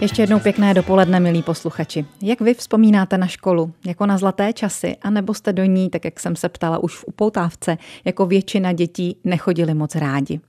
Ještě 0.00 0.22
jednou 0.22 0.40
pěkné 0.40 0.74
dopoledne, 0.74 1.20
milí 1.20 1.42
posluchači. 1.42 2.06
Jak 2.22 2.40
vy 2.40 2.54
vzpomínáte 2.54 3.18
na 3.18 3.26
školu? 3.26 3.72
Jako 3.86 4.06
na 4.06 4.18
zlaté 4.18 4.52
časy? 4.52 4.96
A 5.02 5.10
nebo 5.10 5.34
jste 5.34 5.52
do 5.52 5.64
ní, 5.64 5.90
tak 5.90 6.04
jak 6.04 6.20
jsem 6.20 6.36
se 6.36 6.48
ptala 6.48 6.78
už 6.78 6.96
v 6.96 7.04
upoutávce, 7.06 7.78
jako 8.04 8.26
většina 8.26 8.72
dětí 8.72 9.16
nechodili 9.24 9.74
moc 9.74 9.94
rádi? 9.94 10.40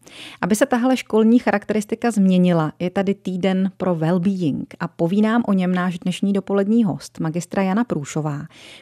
Aby 0.42 0.56
se 0.56 0.66
tahle 0.66 0.98
školní 0.98 1.40
charakteristika 1.40 2.12
změnila, 2.12 2.74
je 2.80 2.90
tady 2.90 3.14
týden 3.14 3.72
pro 3.78 3.96
well-being 3.96 4.66
a 4.80 4.88
poví 4.88 5.22
nám 5.22 5.44
o 5.48 5.54
něm 5.54 5.76
náš 5.76 6.00
dnešní 6.00 6.34
dopolední 6.34 6.84
host, 6.84 7.20
magistra 7.20 7.64
Jana 7.64 7.84
Průšová, 7.84 8.42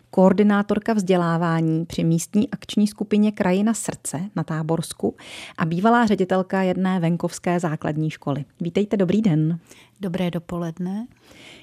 koordinátorka 0.09 0.93
vzdělávání 0.93 1.85
při 1.85 2.03
místní 2.03 2.49
akční 2.49 2.87
skupině 2.87 3.31
Krajina 3.31 3.73
srdce 3.73 4.21
na 4.35 4.43
Táborsku 4.43 5.15
a 5.57 5.65
bývalá 5.65 6.05
ředitelka 6.05 6.61
jedné 6.61 6.99
venkovské 6.99 7.59
základní 7.59 8.09
školy. 8.09 8.45
Vítejte, 8.61 8.97
dobrý 8.97 9.21
den. 9.21 9.59
Dobré 9.99 10.31
dopoledne. 10.31 11.07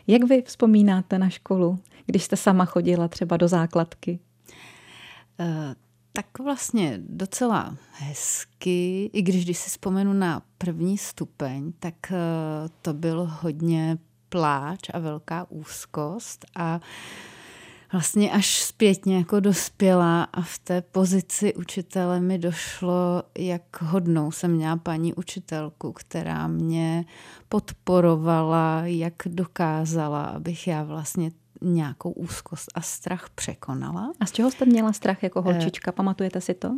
Jak 0.06 0.24
vy 0.24 0.43
vzpomínáte 0.43 1.19
na 1.19 1.29
školu, 1.29 1.79
když 2.06 2.24
jste 2.24 2.37
sama 2.37 2.65
chodila 2.65 3.09
třeba 3.09 3.37
do 3.37 3.48
základky? 3.48 4.19
Uh, 5.41 5.47
tak 6.12 6.38
vlastně 6.38 7.01
docela 7.09 7.77
hezky, 7.93 9.10
i 9.12 9.23
když 9.23 9.45
když 9.45 9.59
si 9.59 9.70
vzpomenu 9.70 10.12
na 10.12 10.43
první 10.59 10.98
stupeň, 10.98 11.73
tak 11.79 11.95
uh, 12.10 12.16
to 12.83 12.95
byl 12.95 13.30
hodně 13.41 13.98
pláč 14.29 14.80
a 14.95 14.98
velká 14.98 15.46
úzkost 15.51 16.45
a 16.55 16.77
uh, 16.77 16.80
vlastně 17.95 18.30
až 18.33 18.62
zpětně 18.62 19.16
jako 19.16 19.41
dospěla 19.41 20.23
a 20.23 20.43
v 20.43 20.59
té 20.59 20.83
pozici 20.83 21.55
učitele 21.55 22.21
mi 22.21 22.39
došlo, 22.39 23.23
jak 23.39 23.83
hodnou 23.83 24.30
jsem 24.30 24.51
měla 24.51 24.77
paní 24.77 25.15
učitelku, 25.15 25.93
která 25.93 26.47
mě 26.47 27.05
podporovala, 27.49 28.83
jak 28.85 29.15
dokázala, 29.27 30.25
abych 30.25 30.66
já 30.66 30.83
vlastně 30.83 31.30
nějakou 31.63 32.10
úzkost 32.10 32.71
a 32.74 32.80
strach 32.80 33.30
překonala. 33.35 34.13
A 34.21 34.27
z 34.27 34.33
čeho 34.33 34.51
jste 34.51 34.65
měla 34.65 34.93
strach 34.93 35.23
jako 35.23 35.43
holčička? 35.43 35.93
Pamatujete 35.93 36.40
si 36.40 36.55
to? 36.55 36.71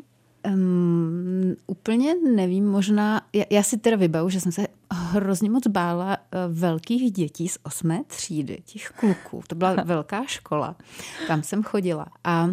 Um, 0.54 1.54
úplně 1.66 2.14
nevím, 2.34 2.68
možná, 2.68 3.22
já, 3.32 3.44
já 3.50 3.62
si 3.62 3.78
teda 3.78 3.96
vybavu, 3.96 4.28
že 4.28 4.40
jsem 4.40 4.52
se 4.52 4.66
hrozně 5.16 5.50
moc 5.50 5.66
bála 5.66 6.16
uh, 6.16 6.54
velkých 6.58 7.12
dětí 7.12 7.48
z 7.48 7.58
osmé 7.62 8.04
třídy, 8.06 8.62
těch 8.64 8.88
kluků. 8.88 9.42
To 9.46 9.54
byla 9.54 9.76
velká 9.84 10.24
škola, 10.26 10.76
tam 11.28 11.42
jsem 11.42 11.62
chodila. 11.62 12.06
A 12.24 12.48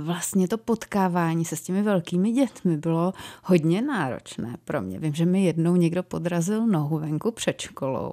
vlastně 0.00 0.48
to 0.48 0.58
potkávání 0.58 1.44
se 1.44 1.56
s 1.56 1.62
těmi 1.62 1.82
velkými 1.82 2.32
dětmi 2.32 2.76
bylo 2.76 3.14
hodně 3.42 3.82
náročné 3.82 4.56
pro 4.64 4.82
mě. 4.82 4.98
Vím, 4.98 5.14
že 5.14 5.26
mi 5.26 5.44
jednou 5.44 5.76
někdo 5.76 6.02
podrazil 6.02 6.66
nohu 6.66 6.98
venku 6.98 7.30
před 7.30 7.60
školou 7.60 8.12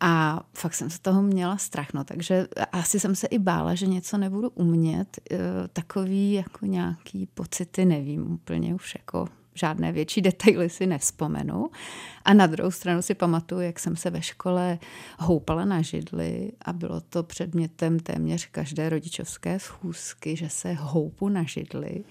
a 0.00 0.40
fakt 0.54 0.74
jsem 0.74 0.90
z 0.90 0.98
toho 0.98 1.22
měla 1.22 1.56
strach. 1.56 1.92
No, 1.94 2.04
takže 2.04 2.46
asi 2.72 3.00
jsem 3.00 3.14
se 3.14 3.26
i 3.26 3.38
bála, 3.38 3.74
že 3.74 3.86
něco 3.86 4.18
nebudu 4.18 4.50
umět. 4.50 5.20
Takový 5.72 6.32
jako 6.32 6.66
nějaký 6.66 7.26
pocity 7.26 7.84
nevím 7.84 8.32
úplně 8.32 8.74
už 8.74 8.94
jako 8.94 9.28
žádné 9.58 9.92
větší 9.92 10.22
detaily 10.22 10.70
si 10.70 10.86
nevzpomenu. 10.86 11.70
A 12.24 12.34
na 12.34 12.46
druhou 12.46 12.70
stranu 12.70 13.02
si 13.02 13.14
pamatuju, 13.14 13.60
jak 13.60 13.78
jsem 13.78 13.96
se 13.96 14.10
ve 14.10 14.22
škole 14.22 14.78
houpala 15.18 15.64
na 15.64 15.82
židli 15.82 16.52
a 16.62 16.72
bylo 16.72 17.00
to 17.00 17.22
předmětem 17.22 18.00
téměř 18.00 18.46
každé 18.46 18.88
rodičovské 18.88 19.58
schůzky, 19.58 20.36
že 20.36 20.48
se 20.48 20.72
houpu 20.72 21.28
na 21.28 21.42
židli. 21.42 22.04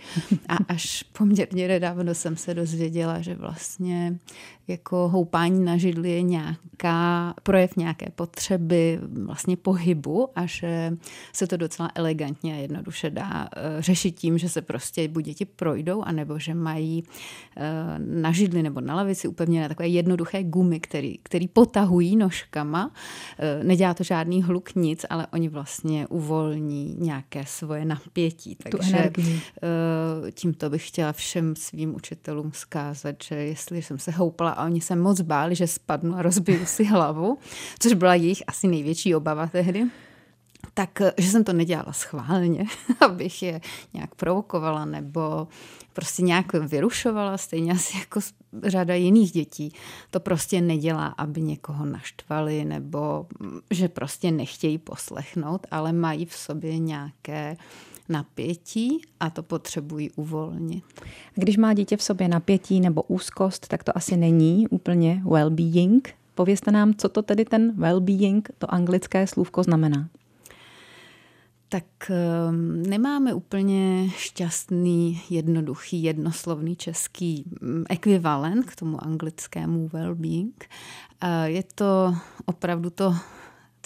A 0.49 0.55
až 0.67 1.03
poměrně 1.03 1.67
nedávno 1.67 2.15
jsem 2.15 2.37
se 2.37 2.53
dozvěděla, 2.53 3.21
že 3.21 3.35
vlastně 3.35 4.19
jako 4.67 5.09
houpání 5.09 5.65
na 5.65 5.77
židli 5.77 6.11
je 6.11 6.21
nějaká, 6.21 7.33
projev 7.43 7.75
nějaké 7.75 8.09
potřeby 8.15 8.99
vlastně 9.01 9.57
pohybu 9.57 10.29
a 10.35 10.45
že 10.45 10.97
se 11.33 11.47
to 11.47 11.57
docela 11.57 11.89
elegantně 11.95 12.53
a 12.53 12.57
jednoduše 12.57 13.09
dá 13.09 13.49
eh, 13.55 13.81
řešit 13.81 14.11
tím, 14.11 14.37
že 14.37 14.49
se 14.49 14.61
prostě 14.61 15.07
buď 15.07 15.25
děti 15.25 15.45
projdou, 15.45 16.01
anebo 16.01 16.39
že 16.39 16.53
mají 16.53 17.03
na 17.97 18.31
židli 18.31 18.63
nebo 18.63 18.81
na 18.81 18.95
lavici 18.95 19.27
upevněné 19.27 19.69
takové 19.69 19.87
jednoduché 19.87 20.43
gumy, 20.43 20.79
který, 20.79 21.17
který 21.23 21.47
potahují 21.47 22.15
nožkama. 22.15 22.91
Eh, 23.39 23.63
nedělá 23.63 23.93
to 23.93 24.03
žádný 24.03 24.43
hluk, 24.43 24.75
nic, 24.75 25.05
ale 25.09 25.27
oni 25.33 25.49
vlastně 25.49 26.07
uvolní 26.07 26.95
nějaké 26.99 27.43
svoje 27.45 27.85
napětí. 27.85 28.55
Takže 28.55 29.11
tímto 30.31 30.69
bych 30.69 30.87
chtěla 30.87 31.11
všem 31.11 31.55
svým 31.55 31.95
učitelům 31.95 32.51
zkázat, 32.53 33.15
že 33.23 33.35
jestli 33.35 33.81
jsem 33.81 33.99
se 33.99 34.11
houpala 34.11 34.51
a 34.51 34.65
oni 34.65 34.81
se 34.81 34.95
moc 34.95 35.21
báli, 35.21 35.55
že 35.55 35.67
spadnu 35.67 36.15
a 36.15 36.21
rozbiju 36.21 36.65
si 36.65 36.83
hlavu, 36.83 37.37
což 37.79 37.93
byla 37.93 38.15
jejich 38.15 38.43
asi 38.47 38.67
největší 38.67 39.15
obava 39.15 39.47
tehdy 39.47 39.85
tak, 40.73 41.01
že 41.17 41.31
jsem 41.31 41.43
to 41.43 41.53
nedělala 41.53 41.93
schválně, 41.93 42.65
abych 42.99 43.43
je 43.43 43.61
nějak 43.93 44.15
provokovala 44.15 44.85
nebo 44.85 45.47
prostě 45.93 46.21
nějak 46.21 46.53
vyrušovala, 46.53 47.37
stejně 47.37 47.71
asi 47.71 47.97
jako 47.97 48.19
řada 48.63 48.93
jiných 48.93 49.31
dětí. 49.31 49.73
To 50.11 50.19
prostě 50.19 50.61
nedělá, 50.61 51.07
aby 51.07 51.41
někoho 51.41 51.85
naštvali 51.85 52.65
nebo 52.65 53.27
že 53.71 53.89
prostě 53.89 54.31
nechtějí 54.31 54.77
poslechnout, 54.77 55.67
ale 55.71 55.93
mají 55.93 56.25
v 56.25 56.33
sobě 56.33 56.79
nějaké 56.79 57.57
napětí 58.09 59.01
a 59.19 59.29
to 59.29 59.43
potřebují 59.43 60.11
uvolnit. 60.11 60.83
Když 61.35 61.57
má 61.57 61.73
dítě 61.73 61.97
v 61.97 62.03
sobě 62.03 62.27
napětí 62.27 62.79
nebo 62.79 63.03
úzkost, 63.03 63.67
tak 63.67 63.83
to 63.83 63.97
asi 63.97 64.17
není 64.17 64.67
úplně 64.67 65.21
well-being. 65.25 66.01
Povězte 66.35 66.71
nám, 66.71 66.93
co 66.93 67.09
to 67.09 67.21
tedy 67.21 67.45
ten 67.45 67.71
well-being, 67.71 68.41
to 68.57 68.73
anglické 68.73 69.27
slůvko 69.27 69.63
znamená. 69.63 70.09
Tak 71.69 71.85
um, 72.49 72.83
nemáme 72.83 73.33
úplně 73.33 74.09
šťastný, 74.09 75.21
jednoduchý, 75.29 76.03
jednoslovný 76.03 76.75
český 76.75 77.43
mm, 77.61 77.83
ekvivalent 77.89 78.65
k 78.65 78.75
tomu 78.75 79.03
anglickému 79.03 79.87
well-being. 79.87 80.53
Uh, 81.23 81.43
je 81.43 81.63
to 81.75 82.15
opravdu 82.45 82.89
to 82.89 83.15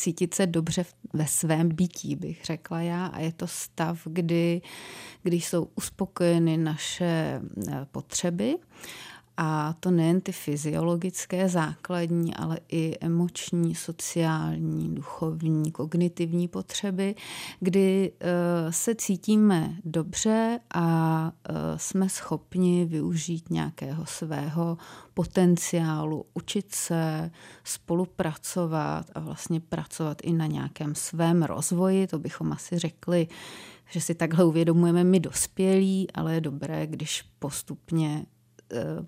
cítit 0.01 0.33
se 0.33 0.47
dobře 0.47 0.85
ve 1.13 1.27
svém 1.27 1.69
bytí, 1.69 2.15
bych 2.15 2.45
řekla 2.45 2.81
já. 2.81 3.05
A 3.05 3.19
je 3.19 3.31
to 3.31 3.47
stav, 3.47 4.01
kdy, 4.05 4.61
kdy 5.23 5.35
jsou 5.35 5.67
uspokojeny 5.75 6.57
naše 6.57 7.41
eh, 7.67 7.87
potřeby 7.91 8.55
a 9.43 9.75
to 9.79 9.91
nejen 9.91 10.21
ty 10.21 10.31
fyziologické, 10.31 11.49
základní, 11.49 12.35
ale 12.35 12.59
i 12.69 12.97
emoční, 13.01 13.75
sociální, 13.75 14.95
duchovní, 14.95 15.71
kognitivní 15.71 16.47
potřeby, 16.47 17.15
kdy 17.59 18.11
uh, 18.11 18.71
se 18.71 18.95
cítíme 18.95 19.75
dobře 19.85 20.59
a 20.73 21.31
uh, 21.49 21.55
jsme 21.75 22.09
schopni 22.09 22.85
využít 22.85 23.49
nějakého 23.49 24.05
svého 24.05 24.77
potenciálu, 25.13 26.25
učit 26.33 26.75
se, 26.75 27.31
spolupracovat 27.63 29.05
a 29.15 29.19
vlastně 29.19 29.59
pracovat 29.59 30.17
i 30.23 30.33
na 30.33 30.47
nějakém 30.47 30.95
svém 30.95 31.43
rozvoji. 31.43 32.07
To 32.07 32.19
bychom 32.19 32.51
asi 32.51 32.79
řekli, 32.79 33.27
že 33.89 34.01
si 34.01 34.15
takhle 34.15 34.45
uvědomujeme 34.45 35.03
my 35.03 35.19
dospělí, 35.19 36.07
ale 36.13 36.33
je 36.33 36.41
dobré, 36.41 36.87
když 36.87 37.21
postupně 37.39 38.25
Eh, 38.25 38.40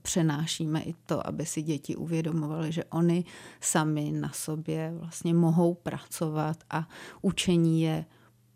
přenášíme 0.01 0.81
i 0.81 0.93
to, 1.05 1.27
aby 1.27 1.45
si 1.45 1.61
děti 1.61 1.95
uvědomovaly, 1.95 2.71
že 2.71 2.83
oni 2.83 3.25
sami 3.61 4.11
na 4.11 4.29
sobě 4.29 4.93
vlastně 4.99 5.33
mohou 5.33 5.73
pracovat 5.73 6.57
a 6.69 6.87
učení 7.21 7.81
je 7.81 8.05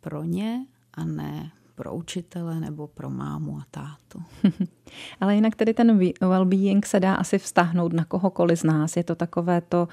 pro 0.01 0.23
ně 0.23 0.65
a 0.93 1.05
ne 1.05 1.51
pro 1.75 1.95
učitele 1.95 2.59
nebo 2.59 2.87
pro 2.87 3.09
mámu 3.09 3.57
a 3.57 3.65
tátu. 3.71 4.23
Ale 5.21 5.35
jinak 5.35 5.55
tedy 5.55 5.73
ten 5.73 5.99
well-being 5.99 6.85
se 6.85 6.99
dá 6.99 7.15
asi 7.15 7.37
vztahnout 7.37 7.93
na 7.93 8.05
kohokoliv 8.05 8.59
z 8.59 8.63
nás. 8.63 8.97
Je 8.97 9.03
to 9.03 9.15
takové 9.15 9.61
to, 9.61 9.87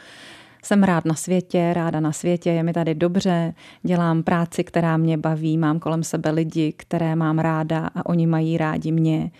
jsem 0.64 0.82
rád 0.82 1.05
na 1.05 1.14
světě, 1.14 1.70
ráda 1.72 2.00
na 2.00 2.12
světě, 2.12 2.50
je 2.50 2.62
mi 2.62 2.72
tady 2.72 2.94
dobře, 2.94 3.55
dělám 3.82 4.22
práci, 4.22 4.64
která 4.64 4.96
mě 4.96 5.19
baví, 5.19 5.58
mám 5.58 5.78
kolem 5.78 6.05
sebe 6.05 6.31
lidi, 6.31 6.72
které 6.76 7.16
mám 7.16 7.38
ráda 7.38 7.90
a 7.94 8.06
oni 8.06 8.26
mají 8.26 8.58
rádi 8.58 8.93
mě 8.93 9.31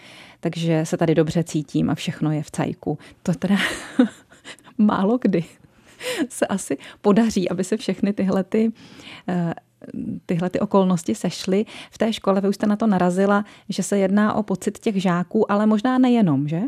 takže 0.45 0.87
se 0.87 0.97
tady 0.97 1.15
dobře 1.15 1.45
cítím 1.45 1.91
a 1.91 1.95
všechno 1.95 2.33
je 2.33 2.43
v 2.43 2.51
cajku. 2.51 2.99
To 3.23 3.35
teda 3.35 3.57
málo 4.79 5.19
kdy 5.23 5.45
se 6.29 6.47
asi 6.47 6.77
podaří, 7.01 7.49
aby 7.49 7.65
se 7.65 7.77
všechny 7.77 8.13
tyhle 8.13 8.45
ty, 8.45 8.73
eh, 9.29 9.55
tyhle 10.27 10.51
ty 10.51 10.61
okolnosti 10.61 11.15
sešly. 11.15 11.65
V 11.91 11.99
té 11.99 12.13
škole 12.13 12.41
vy 12.41 12.49
už 12.49 12.55
jste 12.55 12.67
na 12.67 12.77
to 12.77 12.87
narazila, 12.87 13.45
že 13.69 13.83
se 13.83 13.99
jedná 13.99 14.35
o 14.35 14.43
pocit 14.43 14.79
těch 14.79 15.03
žáků, 15.03 15.53
ale 15.53 15.67
možná 15.67 15.99
nejenom, 15.99 16.49
že? 16.49 16.61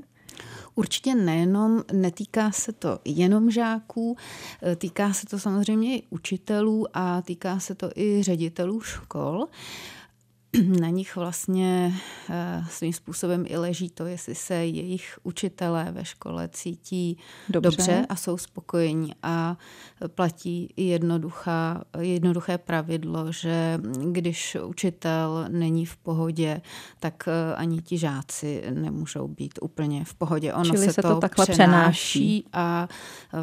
Určitě 0.78 1.14
nejenom, 1.14 1.82
netýká 1.92 2.50
se 2.50 2.72
to 2.72 2.98
jenom 3.04 3.50
žáků, 3.50 4.16
eh, 4.62 4.76
týká 4.76 5.12
se 5.12 5.26
to 5.26 5.38
samozřejmě 5.38 5.96
i 5.96 6.02
učitelů 6.10 6.86
a 6.94 7.22
týká 7.22 7.58
se 7.60 7.74
to 7.74 7.90
i 7.96 8.22
ředitelů 8.22 8.80
škol. 8.80 9.46
na 10.80 10.88
nich 10.88 11.16
vlastně 11.16 11.92
eh, 12.30 12.64
svým 12.70 12.92
způsobem 12.92 13.44
i 13.48 13.56
leží 13.56 13.90
to, 13.90 14.06
jestli 14.06 14.34
se 14.34 14.54
jejich 14.54 15.18
učitelé 15.22 15.88
ve 15.92 16.04
škole 16.04 16.48
cítí 16.52 17.18
dobře, 17.48 17.70
dobře 17.70 18.06
a 18.08 18.16
jsou 18.16 18.36
spokojení. 18.36 19.12
A 19.22 19.56
platí 20.14 20.74
jednoduchá, 20.76 21.84
jednoduché 22.00 22.58
pravidlo, 22.58 23.32
že 23.32 23.78
když 24.10 24.56
učitel 24.64 25.44
není 25.48 25.86
v 25.86 25.96
pohodě, 25.96 26.60
tak 27.00 27.28
eh, 27.28 27.54
ani 27.54 27.82
ti 27.82 27.98
žáci 27.98 28.62
nemůžou 28.70 29.28
být 29.28 29.58
úplně 29.62 30.04
v 30.04 30.14
pohodě. 30.14 30.52
Ono 30.52 30.64
Čili 30.64 30.86
se, 30.86 30.92
se 30.92 31.02
to, 31.02 31.08
to 31.08 31.20
takhle 31.20 31.46
přenáší 31.46 32.44
a 32.52 32.88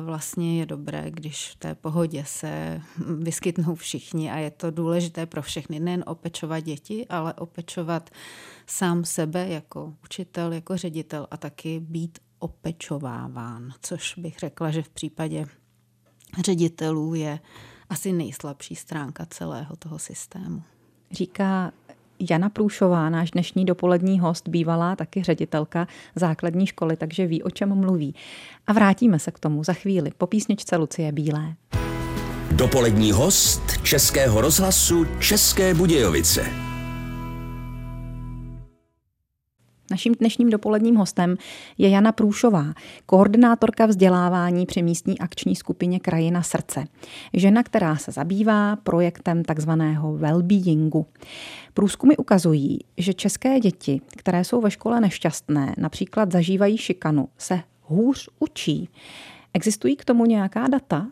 vlastně 0.01 0.59
je 0.59 0.65
dobré, 0.65 1.05
když 1.07 1.49
v 1.49 1.55
té 1.55 1.75
pohodě 1.75 2.23
se 2.27 2.81
vyskytnou 3.17 3.75
všichni 3.75 4.31
a 4.31 4.37
je 4.37 4.51
to 4.51 4.71
důležité 4.71 5.25
pro 5.25 5.41
všechny, 5.41 5.79
nejen 5.79 6.03
opečovat 6.07 6.59
děti, 6.59 7.02
ale 7.07 7.33
opečovat 7.33 8.09
sám 8.67 9.05
sebe 9.05 9.47
jako 9.47 9.93
učitel, 10.03 10.53
jako 10.53 10.77
ředitel 10.77 11.27
a 11.31 11.37
taky 11.37 11.79
být 11.79 12.19
opečováván, 12.39 13.73
což 13.81 14.13
bych 14.17 14.39
řekla, 14.39 14.71
že 14.71 14.81
v 14.81 14.89
případě 14.89 15.45
ředitelů 16.45 17.13
je 17.13 17.39
asi 17.89 18.11
nejslabší 18.13 18.75
stránka 18.75 19.25
celého 19.25 19.75
toho 19.75 19.99
systému. 19.99 20.63
Říká 21.11 21.71
Jana 22.29 22.49
Průšová, 22.49 23.09
náš 23.09 23.31
dnešní 23.31 23.65
dopolední 23.65 24.19
host, 24.19 24.47
bývalá 24.47 24.95
taky 24.95 25.23
ředitelka 25.23 25.87
základní 26.15 26.67
školy, 26.67 26.97
takže 26.97 27.27
ví, 27.27 27.43
o 27.43 27.49
čem 27.49 27.75
mluví. 27.75 28.15
A 28.67 28.73
vrátíme 28.73 29.19
se 29.19 29.31
k 29.31 29.39
tomu 29.39 29.63
za 29.63 29.73
chvíli 29.73 30.11
po 30.17 30.27
písničce 30.27 30.77
Lucie 30.77 31.11
Bílé. 31.11 31.55
Dopolední 32.51 33.11
host 33.11 33.61
Českého 33.83 34.41
rozhlasu 34.41 35.05
České 35.19 35.73
Budějovice. 35.73 36.72
Naším 39.91 40.13
dnešním 40.19 40.49
dopoledním 40.49 40.95
hostem 40.95 41.35
je 41.77 41.89
Jana 41.89 42.11
Průšová, 42.11 42.65
koordinátorka 43.05 43.85
vzdělávání 43.85 44.65
při 44.65 44.81
místní 44.81 45.19
akční 45.19 45.55
skupině 45.55 45.99
Krajina 45.99 46.41
srdce. 46.43 46.85
Žena, 47.33 47.63
která 47.63 47.95
se 47.95 48.11
zabývá 48.11 48.75
projektem 48.75 49.43
takzvaného 49.43 50.17
well-beingu. 50.17 51.05
Průzkumy 51.73 52.15
ukazují, 52.17 52.79
že 52.97 53.13
české 53.13 53.59
děti, 53.59 54.01
které 54.17 54.43
jsou 54.43 54.61
ve 54.61 54.71
škole 54.71 55.01
nešťastné, 55.01 55.73
například 55.77 56.31
zažívají 56.31 56.77
šikanu, 56.77 57.29
se 57.37 57.59
hůř 57.81 58.29
učí. 58.39 58.89
Existují 59.53 59.95
k 59.95 60.05
tomu 60.05 60.25
nějaká 60.25 60.67
data? 60.67 61.07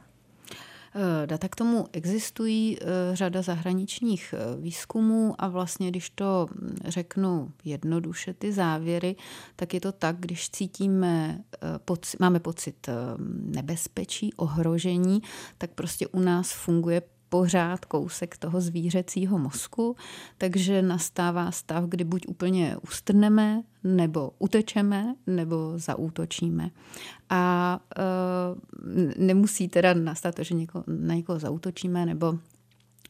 Eh, 0.96 1.28
data 1.28 1.48
k 1.48 1.56
tomu 1.56 1.88
existují, 1.92 2.78
eh, 2.82 2.86
řada 3.16 3.42
zahraničních 3.42 4.34
eh, 4.38 4.62
výzkumů 4.62 5.36
a 5.38 5.48
vlastně, 5.48 5.90
když 5.90 6.10
to 6.10 6.48
hm, 6.52 6.76
řeknu 6.86 7.52
jednoduše, 7.66 8.34
ty 8.34 8.52
závěry, 8.52 9.16
tak 9.56 9.74
je 9.74 9.82
to 9.82 9.92
tak, 9.92 10.20
když 10.20 10.50
cítíme, 10.50 11.44
máme 12.20 12.40
pocit 12.40 12.90
nebezpečí, 13.46 14.34
ohrožení, 14.34 15.22
tak 15.58 15.72
prostě 15.72 16.08
u 16.08 16.20
nás 16.20 16.52
funguje 16.52 17.02
pořád 17.32 17.86
kousek 17.86 18.38
toho 18.38 18.62
zvířecího 18.62 19.38
mozku, 19.38 19.96
takže 20.38 20.82
nastává 20.82 21.52
stav, 21.52 21.84
kdy 21.84 22.04
buď 22.04 22.28
úplně 22.28 22.78
ustrneme, 22.78 23.64
nebo 23.84 24.32
utečeme, 24.40 25.16
nebo 25.28 25.74
zaútočíme. 25.76 26.70
A 27.30 27.80
e, 27.98 28.04
nemusí 29.24 29.68
teda 29.68 29.94
nastat 29.94 30.36
to, 30.36 30.44
že 30.44 30.56
něko, 30.56 30.84
na 30.88 31.16
někoho 31.16 31.40
zautočíme, 31.40 32.06
nebo 32.06 32.40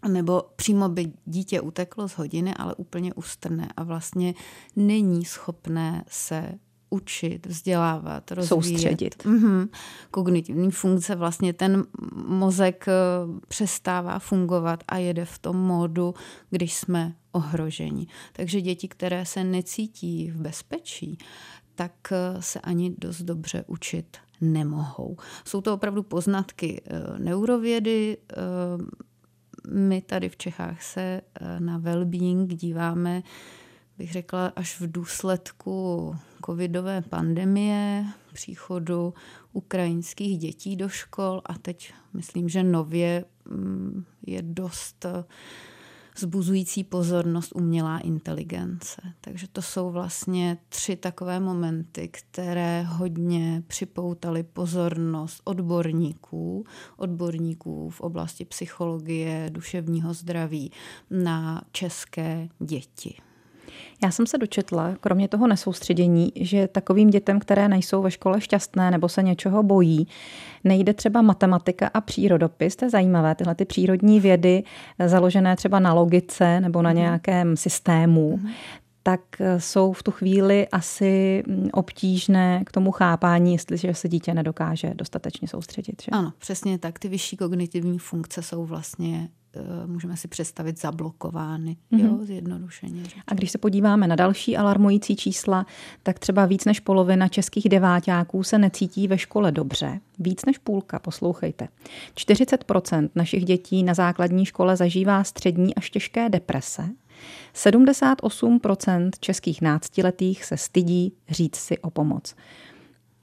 nebo 0.07 0.43
přímo 0.55 0.89
by 0.89 1.11
dítě 1.25 1.61
uteklo 1.61 2.09
z 2.09 2.13
hodiny, 2.13 2.53
ale 2.55 2.75
úplně 2.75 3.13
ustrne 3.13 3.69
a 3.77 3.83
vlastně 3.83 4.33
není 4.75 5.25
schopné 5.25 6.03
se 6.07 6.51
učit, 6.91 7.45
vzdělávat, 7.45 8.31
rozvíjet. 8.31 8.47
Soustředit. 8.47 9.23
Mm-hmm. 9.23 9.69
Kognitivní 10.11 10.71
funkce, 10.71 11.15
vlastně 11.15 11.53
ten 11.53 11.83
mozek 12.25 12.85
eh, 12.87 12.93
přestává 13.47 14.19
fungovat 14.19 14.83
a 14.87 14.97
jede 14.97 15.25
v 15.25 15.39
tom 15.39 15.57
módu, 15.57 16.13
když 16.49 16.73
jsme 16.73 17.15
ohroženi. 17.31 18.07
Takže 18.33 18.61
děti, 18.61 18.87
které 18.87 19.25
se 19.25 19.43
necítí 19.43 20.31
v 20.31 20.41
bezpečí, 20.41 21.17
tak 21.75 21.93
eh, 22.11 22.41
se 22.41 22.59
ani 22.59 22.95
dost 22.97 23.21
dobře 23.21 23.63
učit 23.67 24.17
nemohou. 24.41 25.17
Jsou 25.45 25.61
to 25.61 25.73
opravdu 25.73 26.03
poznatky 26.03 26.81
eh, 26.85 27.19
neurovědy. 27.19 28.17
My 29.71 30.01
tady 30.01 30.29
v 30.29 30.37
Čechách 30.37 30.81
se 30.81 31.21
na 31.59 31.79
well-being 31.79 32.47
díváme 32.47 33.23
bych 34.01 34.11
řekla, 34.11 34.47
až 34.55 34.79
v 34.79 34.91
důsledku 34.91 36.15
covidové 36.45 37.01
pandemie, 37.01 38.05
příchodu 38.33 39.13
ukrajinských 39.53 40.37
dětí 40.37 40.75
do 40.75 40.89
škol 40.89 41.41
a 41.45 41.53
teď 41.57 41.93
myslím, 42.13 42.49
že 42.49 42.63
nově 42.63 43.25
mm, 43.45 44.03
je 44.27 44.41
dost 44.41 45.05
eh, 45.05 45.23
zbuzující 46.17 46.83
pozornost 46.83 47.51
umělá 47.55 47.99
inteligence. 47.99 49.01
Takže 49.21 49.47
to 49.47 49.61
jsou 49.61 49.91
vlastně 49.91 50.57
tři 50.69 50.95
takové 50.95 51.39
momenty, 51.39 52.07
které 52.07 52.83
hodně 52.83 53.63
připoutaly 53.67 54.43
pozornost 54.43 55.41
odborníků, 55.43 56.65
odborníků 56.97 57.89
v 57.89 58.01
oblasti 58.01 58.45
psychologie, 58.45 59.49
duševního 59.53 60.13
zdraví 60.13 60.71
na 61.09 61.61
české 61.71 62.49
děti. 62.59 63.30
Já 64.03 64.11
jsem 64.11 64.27
se 64.27 64.37
dočetla, 64.37 64.95
kromě 64.99 65.27
toho 65.27 65.47
nesoustředění, 65.47 66.31
že 66.35 66.67
takovým 66.67 67.09
dětem, 67.09 67.39
které 67.39 67.67
nejsou 67.67 68.01
ve 68.01 68.11
škole 68.11 68.41
šťastné 68.41 68.91
nebo 68.91 69.09
se 69.09 69.23
něčeho 69.23 69.63
bojí, 69.63 70.07
nejde 70.63 70.93
třeba 70.93 71.21
matematika 71.21 71.89
a 71.93 72.01
přírodopis. 72.01 72.75
To 72.75 72.85
je 72.85 72.89
zajímavé, 72.89 73.35
tyhle 73.35 73.55
ty 73.55 73.65
přírodní 73.65 74.19
vědy, 74.19 74.63
založené 75.05 75.55
třeba 75.55 75.79
na 75.79 75.93
logice 75.93 76.61
nebo 76.61 76.81
na 76.81 76.89
mhm. 76.89 76.99
nějakém 76.99 77.57
systému, 77.57 78.37
mm 78.37 78.49
tak 79.03 79.21
jsou 79.57 79.93
v 79.93 80.03
tu 80.03 80.11
chvíli 80.11 80.67
asi 80.67 81.43
obtížné 81.73 82.63
k 82.65 82.71
tomu 82.71 82.91
chápání, 82.91 83.53
jestliže 83.53 83.93
se 83.93 84.09
dítě 84.09 84.33
nedokáže 84.33 84.93
dostatečně 84.95 85.47
soustředit. 85.47 86.01
Že? 86.01 86.11
Ano, 86.11 86.33
přesně 86.37 86.77
tak. 86.77 86.99
Ty 86.99 87.07
vyšší 87.07 87.37
kognitivní 87.37 87.99
funkce 87.99 88.41
jsou 88.41 88.65
vlastně 88.65 89.29
Eh, 89.31 89.40
můžeme 89.85 90.17
si 90.17 90.27
představit 90.27 90.81
zablokovány, 90.81 91.77
mm-hmm. 91.91 92.05
jo, 92.05 92.11
mhm. 92.11 92.25
zjednodušeně. 92.25 93.03
A 93.27 93.33
když 93.33 93.51
se 93.51 93.57
podíváme 93.57 94.07
na 94.07 94.15
další 94.15 94.57
alarmující 94.57 95.15
čísla, 95.15 95.65
tak 96.03 96.19
třeba 96.19 96.45
víc 96.45 96.65
než 96.65 96.79
polovina 96.79 97.27
českých 97.27 97.69
deváťáků 97.69 98.43
se 98.43 98.57
necítí 98.57 99.07
ve 99.07 99.17
škole 99.17 99.51
dobře. 99.51 99.99
Víc 100.19 100.45
než 100.45 100.57
půlka, 100.57 100.99
poslouchejte. 100.99 101.67
40% 102.15 103.09
našich 103.15 103.45
dětí 103.45 103.83
na 103.83 103.93
základní 103.93 104.45
škole 104.45 104.75
zažívá 104.75 105.23
střední 105.23 105.75
až 105.75 105.89
těžké 105.89 106.29
deprese. 106.29 106.89
78% 107.55 109.09
českých 109.19 109.61
náctiletých 109.61 110.45
se 110.45 110.57
stydí 110.57 111.13
říct 111.29 111.55
si 111.55 111.77
o 111.77 111.89
pomoc. 111.89 112.35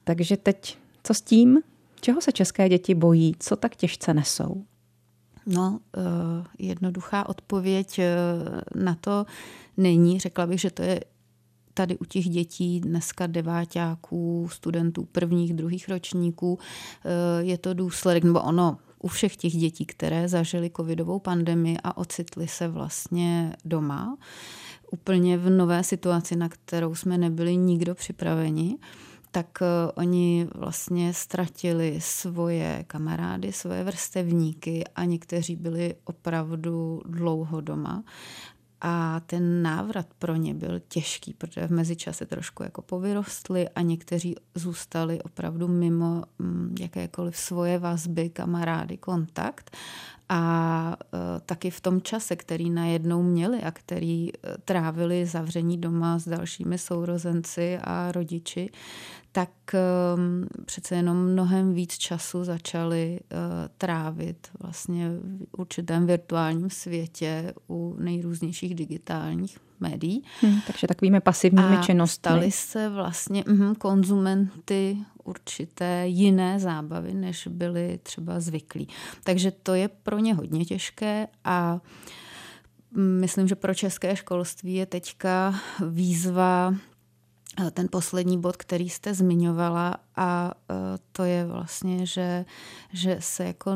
Takže 0.05 0.37
teď, 0.37 0.79
co 1.05 1.15
s 1.15 1.21
tím? 1.21 1.59
Čeho 2.01 2.21
se 2.21 2.33
české 2.33 2.69
děti 2.69 2.95
bojí? 2.95 3.35
Co 3.39 3.57
tak 3.57 3.77
těžce 3.77 4.15
nesou? 4.15 4.65
No, 5.51 5.81
eh, 5.97 6.01
jednoduchá 6.59 7.29
odpověď 7.29 7.99
eh, 7.99 8.17
na 8.75 8.95
to 8.95 9.27
není. 9.77 10.21
Řekla 10.21 10.47
bych, 10.47 10.61
že 10.61 10.71
to 10.71 10.83
je 10.83 11.01
tady 11.75 11.99
u 11.99 12.05
těch 12.05 12.29
dětí, 12.29 12.81
dneska 12.81 13.27
deváťáků, 13.27 14.49
studentů 14.53 15.05
prvních, 15.13 15.55
druhých 15.55 15.89
ročníků, 15.89 16.59
eh, 17.05 17.09
je 17.45 17.59
to 17.59 17.75
důsledek, 17.75 18.25
nebo 18.25 18.41
ono 18.41 18.79
u 18.99 19.09
všech 19.09 19.37
těch 19.37 19.53
dětí, 19.53 19.87
které 19.87 20.29
zažily 20.29 20.71
covidovou 20.77 21.19
pandemii 21.19 21.79
a 21.85 21.97
ocitly 21.97 22.49
se 22.49 22.69
vlastně 22.69 23.57
doma, 23.65 24.17
úplně 24.91 25.39
v 25.39 25.51
nové 25.51 25.85
situaci, 25.85 26.37
na 26.37 26.49
kterou 26.49 26.95
jsme 26.95 27.19
nebyli 27.19 27.57
nikdo 27.57 27.95
připraveni, 27.95 28.77
tak 29.31 29.59
eh, 29.63 29.93
oni 29.95 30.49
vlastně 30.55 31.15
ztratili 31.15 31.99
svoje 32.01 32.85
kamarády, 32.87 33.53
svoje 33.53 33.85
vrstevníky 33.85 34.85
a 34.95 35.05
někteří 35.05 35.57
byli 35.57 35.95
opravdu 36.05 37.03
dlouho 37.07 37.61
doma. 37.61 38.05
A 38.81 39.21
ten 39.21 39.63
návrat 39.63 40.07
pro 40.19 40.37
ně 40.37 40.55
byl 40.55 40.81
těžký, 40.89 41.35
protože 41.35 41.67
v 41.67 41.71
mezičase 41.71 42.27
trošku 42.27 42.63
jako 42.63 42.83
povyrostli 42.83 43.69
a 43.69 43.83
někteří 43.83 44.37
zůstali 44.55 45.23
opravdu 45.23 45.69
mimo 45.69 46.23
mm, 46.39 46.75
jakékoliv 46.81 47.37
svoje 47.37 47.79
vazby, 47.79 48.31
kamarády, 48.31 48.97
kontakt. 48.97 49.77
A 50.29 50.97
e, 51.15 51.41
taky 51.41 51.71
v 51.71 51.81
tom 51.81 52.03
čase, 52.03 52.37
který 52.37 52.71
najednou 52.71 53.23
měli 53.23 53.63
a 53.63 53.71
který 53.71 54.29
e, 54.29 54.33
trávili 54.65 55.27
zavření 55.27 55.79
doma 55.79 56.19
s 56.19 56.29
dalšími 56.29 56.79
sourozenci 56.79 57.79
a 57.85 58.13
rodiči, 58.13 58.71
tak 59.39 59.51
um, 60.17 60.49
přece 60.65 60.97
jenom 60.97 61.17
mnohem 61.17 61.75
víc 61.75 61.99
času 61.99 62.45
začali 62.45 63.21
uh, 63.21 63.39
trávit 63.79 64.49
vlastně 64.61 65.11
v 65.11 65.47
určitém 65.59 66.07
virtuálním 66.07 66.71
světě 66.71 67.55
u 67.69 67.97
nejrůznějších 67.99 68.75
digitálních 68.75 69.59
médií. 69.81 70.25
Hmm, 70.41 70.61
takže 70.67 70.87
takovými 70.87 71.21
pasivními 71.21 71.77
a 71.77 71.83
činnostmi. 71.83 72.15
stali 72.15 72.51
se 72.53 72.89
vlastně 72.89 73.45
mm, 73.47 73.75
konzumenty 73.75 74.99
určité 75.25 76.09
jiné 76.09 76.61
zábavy, 76.61 77.15
než 77.15 77.47
byli 77.47 78.01
třeba 78.03 78.41
zvyklí. 78.41 78.89
Takže 79.25 79.51
to 79.51 79.75
je 79.75 79.89
pro 79.89 80.19
ně 80.19 80.35
hodně 80.35 80.65
těžké 80.65 81.29
a 81.45 81.81
myslím, 82.97 83.49
že 83.49 83.55
pro 83.55 83.75
české 83.75 84.17
školství 84.17 84.75
je 84.75 84.87
teďka 84.87 85.55
výzva 85.87 86.75
ten 87.71 87.87
poslední 87.91 88.41
bod, 88.41 88.57
který 88.57 88.89
jste 88.89 89.15
zmiňovala 89.15 89.97
a 90.17 90.53
e, 90.71 90.75
to 91.13 91.25
je 91.25 91.47
vlastně, 91.47 92.07
že, 92.07 92.45
že 92.93 93.17
se 93.21 93.45
jako 93.45 93.71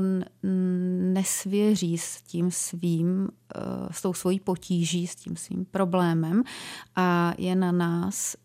nesvěří 1.12 1.98
s 1.98 2.22
tím 2.22 2.50
svým, 2.50 3.28
e, 3.54 3.92
s 3.92 4.02
tou 4.02 4.14
svojí 4.14 4.40
potíží, 4.40 5.06
s 5.06 5.16
tím 5.16 5.36
svým 5.36 5.64
problémem 5.64 6.42
a 6.96 7.32
je 7.38 7.54
na 7.54 7.72
nás 7.72 8.36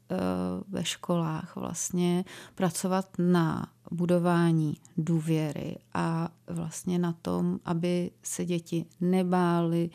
ve 0.67 0.86
školách 0.86 1.56
vlastně 1.56 2.25
pracovat 2.56 3.06
na 3.17 3.67
budování 3.91 4.77
důvěry 4.98 5.77
a 5.94 6.29
vlastně 6.48 7.00
na 7.00 7.13
tom, 7.13 7.60
aby 7.65 8.12
se 8.24 8.46
děti 8.46 8.86
nebály 9.01 9.89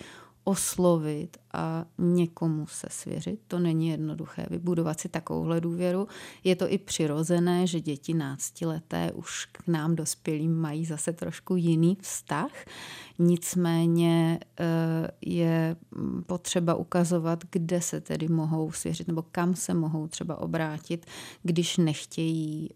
oslovit 0.44 1.36
a 1.52 1.84
někomu 1.98 2.66
se 2.66 2.86
svěřit. 2.90 3.40
To 3.48 3.58
není 3.58 3.88
jednoduché 3.88 4.46
vybudovat 4.50 5.00
si 5.00 5.08
takovouhle 5.08 5.60
důvěru. 5.60 6.08
Je 6.44 6.56
to 6.56 6.72
i 6.72 6.78
přirozené, 6.78 7.66
že 7.66 7.80
děti 7.80 8.14
náctileté 8.14 9.12
už 9.12 9.44
k 9.52 9.68
nám 9.68 9.96
dospělým 9.96 10.56
mají 10.56 10.84
zase 10.86 11.12
trošku 11.12 11.56
jiný 11.56 11.98
vztah. 12.00 12.50
Nicméně 13.18 14.40
eh, 14.60 14.64
je 15.20 15.76
potřeba 16.26 16.74
ukazovat, 16.74 17.44
kde 17.50 17.80
se 17.80 18.00
tedy 18.00 18.28
mohou 18.28 18.72
svěřit 18.72 19.08
nebo 19.08 19.24
kam 19.32 19.54
se 19.54 19.74
mohou 19.74 20.08
třeba 20.08 20.36
obrátit, 20.36 21.06
když 21.42 21.76
nechtějí 21.76 22.70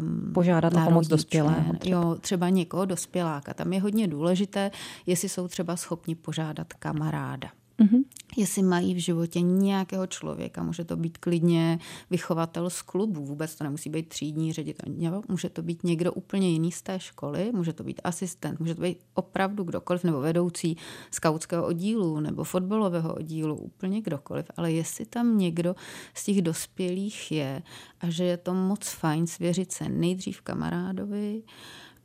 um, 0.00 0.32
požádat 0.32 0.74
o 0.74 0.80
pomoc 0.84 1.08
dospělého. 1.08 1.74
Třeba. 1.78 2.00
Jo, 2.00 2.16
třeba 2.20 2.48
někoho 2.48 2.84
dospěláka. 2.84 3.54
Tam 3.54 3.72
je 3.72 3.80
hodně 3.80 4.08
důležité, 4.08 4.70
jestli 5.06 5.28
jsou 5.28 5.48
třeba 5.48 5.76
schopni 5.76 6.14
požádat 6.14 6.72
kamaráda. 6.72 7.48
Mm-hmm. 7.78 8.04
Jestli 8.38 8.62
mají 8.62 8.94
v 8.94 8.98
životě 8.98 9.40
nějakého 9.40 10.06
člověka, 10.06 10.62
může 10.62 10.84
to 10.84 10.96
být 10.96 11.18
klidně 11.18 11.78
vychovatel 12.10 12.70
z 12.70 12.82
klubu, 12.82 13.24
vůbec 13.24 13.54
to 13.54 13.64
nemusí 13.64 13.90
být 13.90 14.08
třídní 14.08 14.52
ředitel, 14.52 15.22
může 15.28 15.48
to 15.48 15.62
být 15.62 15.84
někdo 15.84 16.12
úplně 16.12 16.50
jiný 16.50 16.72
z 16.72 16.82
té 16.82 17.00
školy, 17.00 17.52
může 17.52 17.72
to 17.72 17.84
být 17.84 18.00
asistent, 18.04 18.60
může 18.60 18.74
to 18.74 18.82
být 18.82 18.98
opravdu 19.14 19.64
kdokoliv, 19.64 20.04
nebo 20.04 20.20
vedoucí 20.20 20.76
skautského 21.10 21.66
oddílu 21.66 22.20
nebo 22.20 22.44
fotbalového 22.44 23.14
oddílu, 23.14 23.56
úplně 23.56 24.00
kdokoliv, 24.00 24.46
ale 24.56 24.72
jestli 24.72 25.06
tam 25.06 25.38
někdo 25.38 25.74
z 26.14 26.24
těch 26.24 26.42
dospělých 26.42 27.32
je 27.32 27.62
a 28.00 28.10
že 28.10 28.24
je 28.24 28.36
to 28.36 28.54
moc 28.54 28.88
fajn 28.88 29.26
svěřit 29.26 29.72
se 29.72 29.88
nejdřív 29.88 30.40
kamarádovi, 30.40 31.42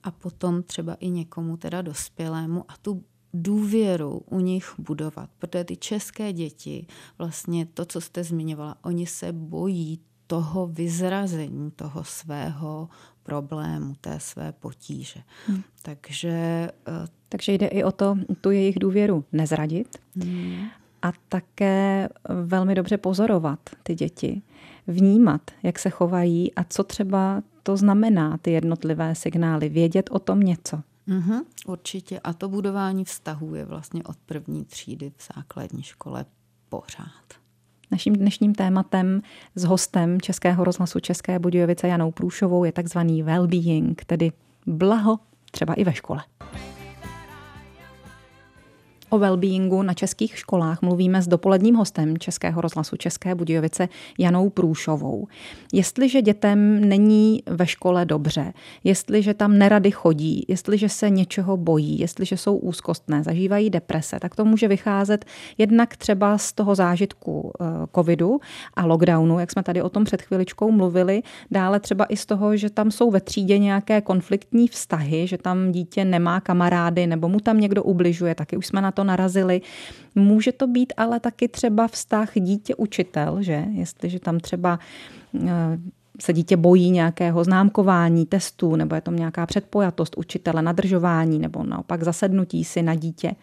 a 0.03 0.11
potom 0.11 0.63
třeba 0.63 0.93
i 0.93 1.09
někomu 1.09 1.57
teda 1.57 1.81
dospělému 1.81 2.65
a 2.67 2.73
tu 2.81 3.03
důvěru 3.33 4.21
u 4.29 4.39
nich 4.39 4.73
budovat. 4.77 5.29
Protože 5.39 5.63
ty 5.63 5.77
české 5.77 6.33
děti, 6.33 6.87
vlastně 7.17 7.65
to, 7.65 7.85
co 7.85 8.01
jste 8.01 8.23
zmiňovala, 8.23 8.77
oni 8.83 9.07
se 9.07 9.33
bojí 9.33 9.99
toho 10.27 10.67
vyzrazení 10.67 11.71
toho 11.71 12.03
svého 12.03 12.89
problému, 13.23 13.95
té 14.01 14.19
své 14.19 14.51
potíže. 14.51 15.19
Hmm. 15.47 15.63
Takže, 15.81 16.69
uh, 16.87 17.07
Takže 17.29 17.53
jde 17.53 17.67
i 17.67 17.83
o 17.83 17.91
to, 17.91 18.17
tu 18.41 18.51
jejich 18.51 18.79
důvěru 18.79 19.25
nezradit 19.31 19.97
hmm. 20.15 20.67
a 21.01 21.11
také 21.29 22.09
velmi 22.45 22.75
dobře 22.75 22.97
pozorovat 22.97 23.59
ty 23.83 23.95
děti, 23.95 24.41
vnímat, 24.87 25.41
jak 25.63 25.79
se 25.79 25.89
chovají 25.89 26.53
a 26.53 26.63
co 26.63 26.83
třeba 26.83 27.43
to 27.63 27.77
znamená, 27.77 28.37
ty 28.37 28.51
jednotlivé 28.51 29.15
signály, 29.15 29.69
vědět 29.69 30.09
o 30.11 30.19
tom 30.19 30.39
něco. 30.39 30.81
Mm-hmm, 31.07 31.41
určitě. 31.67 32.19
A 32.19 32.33
to 32.33 32.49
budování 32.49 33.05
vztahů 33.05 33.55
je 33.55 33.65
vlastně 33.65 34.03
od 34.03 34.17
první 34.25 34.65
třídy 34.65 35.11
v 35.17 35.35
základní 35.35 35.83
škole 35.83 36.25
pořád. 36.69 37.43
Naším 37.91 38.13
dnešním 38.13 38.55
tématem 38.55 39.21
s 39.55 39.63
hostem 39.63 40.21
Českého 40.21 40.63
rozhlasu 40.63 40.99
České 40.99 41.39
Budějovice 41.39 41.87
Janou 41.87 42.11
Průšovou 42.11 42.63
je 42.63 42.71
takzvaný 42.71 43.23
well-being, 43.23 43.95
tedy 44.05 44.31
blaho 44.67 45.19
třeba 45.51 45.73
i 45.73 45.83
ve 45.83 45.93
škole. 45.93 46.23
O 49.13 49.19
wellbeingu 49.19 49.81
na 49.81 49.93
českých 49.93 50.37
školách 50.37 50.81
mluvíme 50.81 51.21
s 51.21 51.27
dopoledním 51.27 51.75
hostem 51.75 52.17
Českého 52.17 52.61
rozhlasu 52.61 52.97
České 52.97 53.35
Budějovice 53.35 53.89
Janou 54.19 54.49
Průšovou. 54.49 55.27
Jestliže 55.73 56.21
dětem 56.21 56.89
není 56.89 57.43
ve 57.49 57.67
škole 57.67 58.05
dobře, 58.05 58.53
jestliže 58.83 59.33
tam 59.33 59.57
nerady 59.57 59.91
chodí, 59.91 60.45
jestliže 60.47 60.89
se 60.89 61.09
něčeho 61.09 61.57
bojí, 61.57 61.99
jestliže 61.99 62.37
jsou 62.37 62.57
úzkostné, 62.57 63.23
zažívají 63.23 63.69
deprese, 63.69 64.19
tak 64.19 64.35
to 64.35 64.45
může 64.45 64.67
vycházet 64.67 65.25
jednak 65.57 65.97
třeba 65.97 66.37
z 66.37 66.53
toho 66.53 66.75
zážitku 66.75 67.51
eh, 67.61 67.65
covidu 67.95 68.39
a 68.73 68.85
lockdownu, 68.85 69.39
jak 69.39 69.51
jsme 69.51 69.63
tady 69.63 69.81
o 69.81 69.89
tom 69.89 70.03
před 70.03 70.21
chviličkou 70.21 70.71
mluvili, 70.71 71.23
dále 71.51 71.79
třeba 71.79 72.05
i 72.05 72.17
z 72.17 72.25
toho, 72.25 72.57
že 72.57 72.69
tam 72.69 72.91
jsou 72.91 73.11
ve 73.11 73.21
třídě 73.21 73.57
nějaké 73.57 74.01
konfliktní 74.01 74.67
vztahy, 74.67 75.27
že 75.27 75.37
tam 75.37 75.71
dítě 75.71 76.05
nemá 76.05 76.39
kamarády 76.39 77.07
nebo 77.07 77.29
mu 77.29 77.39
tam 77.39 77.59
někdo 77.59 77.83
ubližuje, 77.83 78.35
taky 78.35 78.57
už 78.57 78.67
jsme 78.67 78.81
na 78.81 78.91
to 78.91 79.02
narazili. 79.03 79.61
Může 80.15 80.51
to 80.51 80.67
být 80.67 80.93
ale 80.97 81.19
taky 81.19 81.47
třeba 81.47 81.87
vztah 81.87 82.29
dítě-učitel, 82.35 83.41
že? 83.41 83.65
Jestliže 83.71 84.19
tam 84.19 84.39
třeba 84.39 84.79
eh, 85.47 85.49
se 86.21 86.33
dítě 86.33 86.57
bojí 86.57 86.91
nějakého 86.91 87.43
známkování, 87.43 88.25
testů, 88.25 88.75
nebo 88.75 88.95
je 88.95 89.01
to 89.01 89.11
nějaká 89.11 89.45
předpojatost 89.45 90.17
učitele, 90.17 90.61
nadržování, 90.61 91.39
nebo 91.39 91.63
naopak 91.63 92.03
zasednutí 92.03 92.63
si 92.63 92.81
na 92.81 92.95
dítě. 92.95 93.35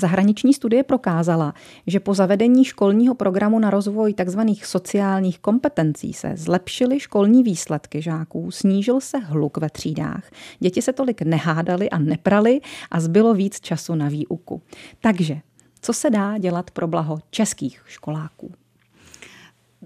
Zahraniční 0.00 0.54
studie 0.54 0.82
prokázala, 0.82 1.54
že 1.86 2.00
po 2.00 2.14
zavedení 2.14 2.64
školního 2.64 3.14
programu 3.14 3.58
na 3.58 3.70
rozvoj 3.70 4.14
tzv. 4.14 4.40
sociálních 4.62 5.38
kompetencí 5.38 6.12
se 6.12 6.32
zlepšily 6.36 7.00
školní 7.00 7.42
výsledky 7.42 8.02
žáků, 8.02 8.50
snížil 8.50 9.00
se 9.00 9.18
hluk 9.18 9.58
ve 9.58 9.70
třídách, 9.70 10.30
děti 10.58 10.82
se 10.82 10.92
tolik 10.92 11.22
nehádali 11.22 11.90
a 11.90 11.98
neprali 11.98 12.60
a 12.90 13.00
zbylo 13.00 13.34
víc 13.34 13.60
času 13.60 13.94
na 13.94 14.08
výuku. 14.08 14.62
Takže, 15.00 15.40
co 15.80 15.92
se 15.92 16.10
dá 16.10 16.38
dělat 16.38 16.70
pro 16.70 16.86
blaho 16.86 17.18
českých 17.30 17.82
školáků? 17.86 18.52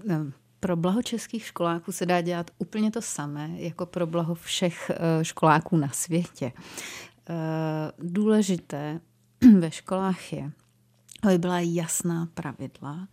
Ehm, 0.09 0.33
pro 0.59 0.75
blaho 0.75 1.01
českých 1.01 1.45
školáků 1.45 1.91
se 1.91 2.05
dá 2.05 2.21
dělat 2.21 2.51
úplně 2.57 2.91
to 2.91 3.01
samé, 3.01 3.49
jako 3.53 3.85
pro 3.85 4.07
blaho 4.07 4.35
všech 4.35 4.91
eh, 4.93 5.25
školáků 5.25 5.77
na 5.77 5.89
světě. 5.89 6.51
Eh, 7.29 7.33
důležité 7.99 8.99
ve 9.59 9.71
školách 9.71 10.33
je, 10.33 10.51
aby 11.23 11.37
byla 11.37 11.59
jasná 11.59 12.27
pravidla 12.33 13.07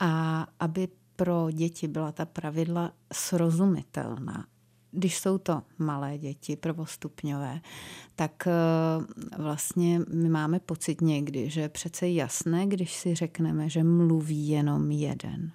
a 0.00 0.46
aby 0.60 0.88
pro 1.16 1.50
děti 1.50 1.88
byla 1.88 2.12
ta 2.12 2.26
pravidla 2.26 2.92
srozumitelná. 3.12 4.46
Když 4.90 5.18
jsou 5.18 5.38
to 5.38 5.62
malé 5.78 6.18
děti, 6.18 6.56
prvostupňové, 6.56 7.60
tak 8.14 8.46
eh, 8.46 8.52
vlastně 9.38 10.00
my 10.14 10.28
máme 10.28 10.60
pocit 10.60 11.00
někdy, 11.00 11.50
že 11.50 11.60
je 11.60 11.68
přece 11.68 12.08
jasné, 12.08 12.66
když 12.66 12.96
si 12.96 13.14
řekneme, 13.14 13.68
že 13.68 13.84
mluví 13.84 14.48
jenom 14.48 14.90
jeden 14.90 15.52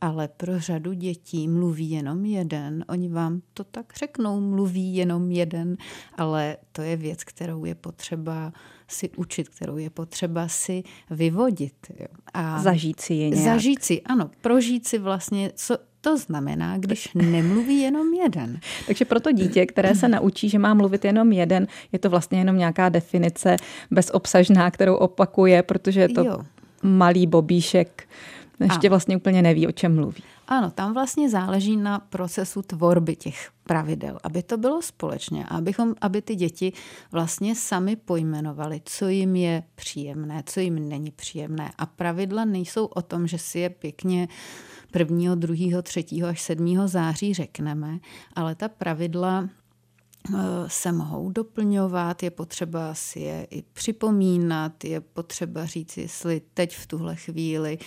ale 0.00 0.28
pro 0.28 0.60
řadu 0.60 0.92
dětí 0.92 1.48
mluví 1.48 1.90
jenom 1.90 2.24
jeden. 2.24 2.84
Oni 2.88 3.08
vám 3.08 3.42
to 3.54 3.64
tak 3.64 3.92
řeknou, 3.98 4.40
mluví 4.40 4.96
jenom 4.96 5.30
jeden, 5.30 5.76
ale 6.14 6.56
to 6.72 6.82
je 6.82 6.96
věc, 6.96 7.24
kterou 7.24 7.64
je 7.64 7.74
potřeba 7.74 8.52
si 8.88 9.10
učit, 9.16 9.48
kterou 9.48 9.76
je 9.76 9.90
potřeba 9.90 10.48
si 10.48 10.82
vyvodit. 11.10 11.74
Jo. 12.00 12.06
A 12.34 12.62
zažít 12.62 13.00
si 13.00 13.14
je 13.14 13.30
nějak. 13.30 13.44
Zažít 13.44 13.84
si, 13.84 14.02
ano, 14.02 14.30
prožít 14.40 14.86
si 14.86 14.98
vlastně, 14.98 15.50
co, 15.54 15.78
to 16.00 16.18
znamená, 16.18 16.78
když 16.78 17.08
nemluví 17.14 17.80
jenom 17.80 18.14
jeden. 18.14 18.60
Takže 18.86 19.04
pro 19.04 19.20
to 19.20 19.32
dítě, 19.32 19.66
které 19.66 19.94
se 19.94 20.08
naučí, 20.08 20.48
že 20.48 20.58
má 20.58 20.74
mluvit 20.74 21.04
jenom 21.04 21.32
jeden, 21.32 21.66
je 21.92 21.98
to 21.98 22.10
vlastně 22.10 22.38
jenom 22.38 22.58
nějaká 22.58 22.88
definice 22.88 23.56
bezobsažná, 23.90 24.70
kterou 24.70 24.94
opakuje, 24.94 25.62
protože 25.62 26.00
je 26.00 26.08
to 26.08 26.24
jo. 26.24 26.38
malý 26.82 27.26
bobíšek 27.26 28.08
Ještě 28.60 28.88
vlastně 28.88 29.16
úplně 29.16 29.42
neví, 29.42 29.66
o 29.66 29.72
čem 29.72 29.94
mluví. 29.94 30.22
Ano, 30.48 30.70
tam 30.70 30.94
vlastně 30.94 31.30
záleží 31.30 31.76
na 31.76 31.98
procesu 31.98 32.62
tvorby 32.62 33.16
těch 33.16 33.50
pravidel, 33.64 34.18
aby 34.22 34.42
to 34.42 34.56
bylo 34.56 34.82
společně 34.82 35.44
a 35.44 35.56
abychom, 35.56 35.94
aby 36.00 36.22
ty 36.22 36.34
děti 36.34 36.72
vlastně 37.12 37.54
sami 37.54 37.96
pojmenovali, 37.96 38.80
co 38.84 39.08
jim 39.08 39.36
je 39.36 39.62
příjemné, 39.74 40.42
co 40.46 40.60
jim 40.60 40.88
není 40.88 41.10
příjemné. 41.10 41.70
A 41.78 41.86
pravidla 41.86 42.44
nejsou 42.44 42.84
o 42.84 43.02
tom, 43.02 43.26
že 43.26 43.38
si 43.38 43.58
je 43.58 43.70
pěkně 43.70 44.28
1., 44.98 45.34
2., 45.34 45.82
3. 45.82 46.04
až 46.28 46.42
7. 46.42 46.88
září 46.88 47.34
řekneme, 47.34 47.98
ale 48.36 48.54
ta 48.54 48.68
pravidla 48.68 49.48
se 50.66 50.92
mohou 50.92 51.30
doplňovat, 51.30 52.22
je 52.22 52.30
potřeba 52.30 52.94
si 52.94 53.20
je 53.20 53.46
i 53.50 53.62
připomínat, 53.62 54.84
je 54.84 55.00
potřeba 55.00 55.66
říct, 55.66 55.96
jestli 55.96 56.42
teď 56.54 56.76
v 56.76 56.86
tuhle 56.86 57.16
chvíli 57.16 57.78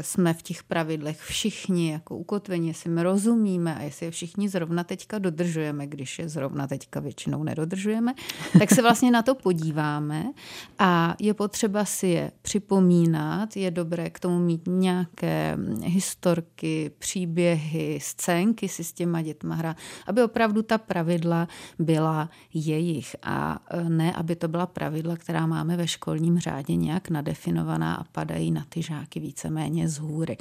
jsme 0.00 0.34
v 0.34 0.42
těch 0.42 0.62
pravidlech 0.62 1.20
všichni 1.20 1.90
jako 1.92 2.16
ukotveni, 2.16 2.68
jestli 2.68 2.90
my 2.90 3.02
rozumíme 3.02 3.74
a 3.74 3.82
jestli 3.82 4.06
je 4.06 4.10
všichni 4.10 4.48
zrovna 4.48 4.84
teďka 4.84 5.18
dodržujeme, 5.18 5.86
když 5.86 6.18
je 6.18 6.28
zrovna 6.28 6.66
teďka 6.66 7.00
většinou 7.00 7.42
nedodržujeme, 7.42 8.14
tak 8.58 8.70
se 8.70 8.82
vlastně 8.82 9.10
na 9.10 9.22
to 9.22 9.34
podíváme 9.34 10.32
a 10.78 11.16
je 11.20 11.34
potřeba 11.34 11.84
si 11.84 12.06
je 12.06 12.32
připomínat, 12.42 13.56
je 13.56 13.70
dobré 13.70 14.10
k 14.10 14.20
tomu 14.20 14.38
mít 14.38 14.62
nějaké 14.66 15.58
historky, 15.82 16.90
příběhy, 16.98 17.98
scénky 18.02 18.68
si 18.68 18.84
s 18.84 18.92
těma 18.92 19.22
dětma 19.22 19.54
hrát, 19.54 19.76
aby 20.06 20.22
opravdu 20.22 20.62
ta 20.62 20.78
pravidla 20.78 21.48
byla 21.78 22.30
jejich 22.54 23.16
a 23.22 23.58
ne, 23.88 24.12
aby 24.12 24.36
to 24.36 24.48
byla 24.48 24.66
pravidla, 24.66 25.16
která 25.16 25.46
máme 25.46 25.76
ve 25.76 25.88
školním 25.88 26.38
řádě 26.38 26.76
nějak 26.76 27.10
nadefinovaná 27.10 27.94
a 27.94 28.04
padají 28.04 28.50
na 28.50 28.64
ty 28.68 28.82
žáky 28.82 29.20
víceméně 29.20 29.88
z 29.88 29.98
hůry. 29.98 30.36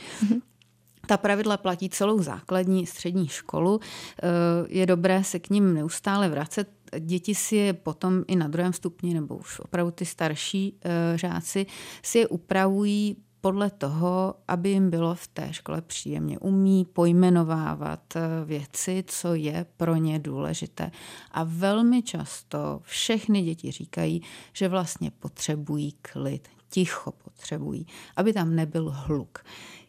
Ta 1.08 1.18
pravidla 1.18 1.58
platí 1.58 1.90
celou 1.90 2.22
základní 2.22 2.86
střední 2.86 3.28
školu. 3.28 3.80
Eh, 3.82 4.28
je 4.70 4.86
dobré 4.86 5.24
se 5.24 5.40
k 5.40 5.50
ním 5.50 5.74
neustále 5.74 6.30
vracet. 6.30 6.70
Děti 7.00 7.36
si 7.36 7.56
je 7.56 7.74
potom 7.74 8.24
i 8.28 8.36
na 8.36 8.48
druhém 8.48 8.74
stupni, 8.74 9.14
nebo 9.14 9.36
už 9.36 9.60
opravdu 9.60 9.92
ty 9.92 10.06
starší 10.06 10.80
eh, 10.82 11.18
žáci, 11.18 11.66
si 12.04 12.20
je 12.20 12.28
upravují 12.28 13.18
podle 13.48 13.70
toho, 13.70 14.36
aby 14.48 14.70
jim 14.70 14.90
bylo 14.90 15.16
v 15.16 15.28
té 15.28 15.54
škole 15.54 15.82
příjemně. 15.82 16.40
Umí 16.40 16.86
pojmenovávat 16.86 18.16
eh, 18.16 18.22
věci, 18.46 19.04
co 19.08 19.34
je 19.34 19.66
pro 19.78 19.96
ně 19.96 20.20
důležité. 20.20 20.92
A 21.32 21.44
velmi 21.44 22.04
často 22.04 22.80
všechny 22.84 23.42
děti 23.42 23.72
říkají, 23.72 24.22
že 24.54 24.68
vlastně 24.68 25.12
potřebují 25.12 25.92
klid, 25.92 26.48
ticho 26.70 27.12
potřebují, 27.12 27.88
aby 28.16 28.34
tam 28.34 28.56
nebyl 28.56 28.92
hluk. 28.96 29.40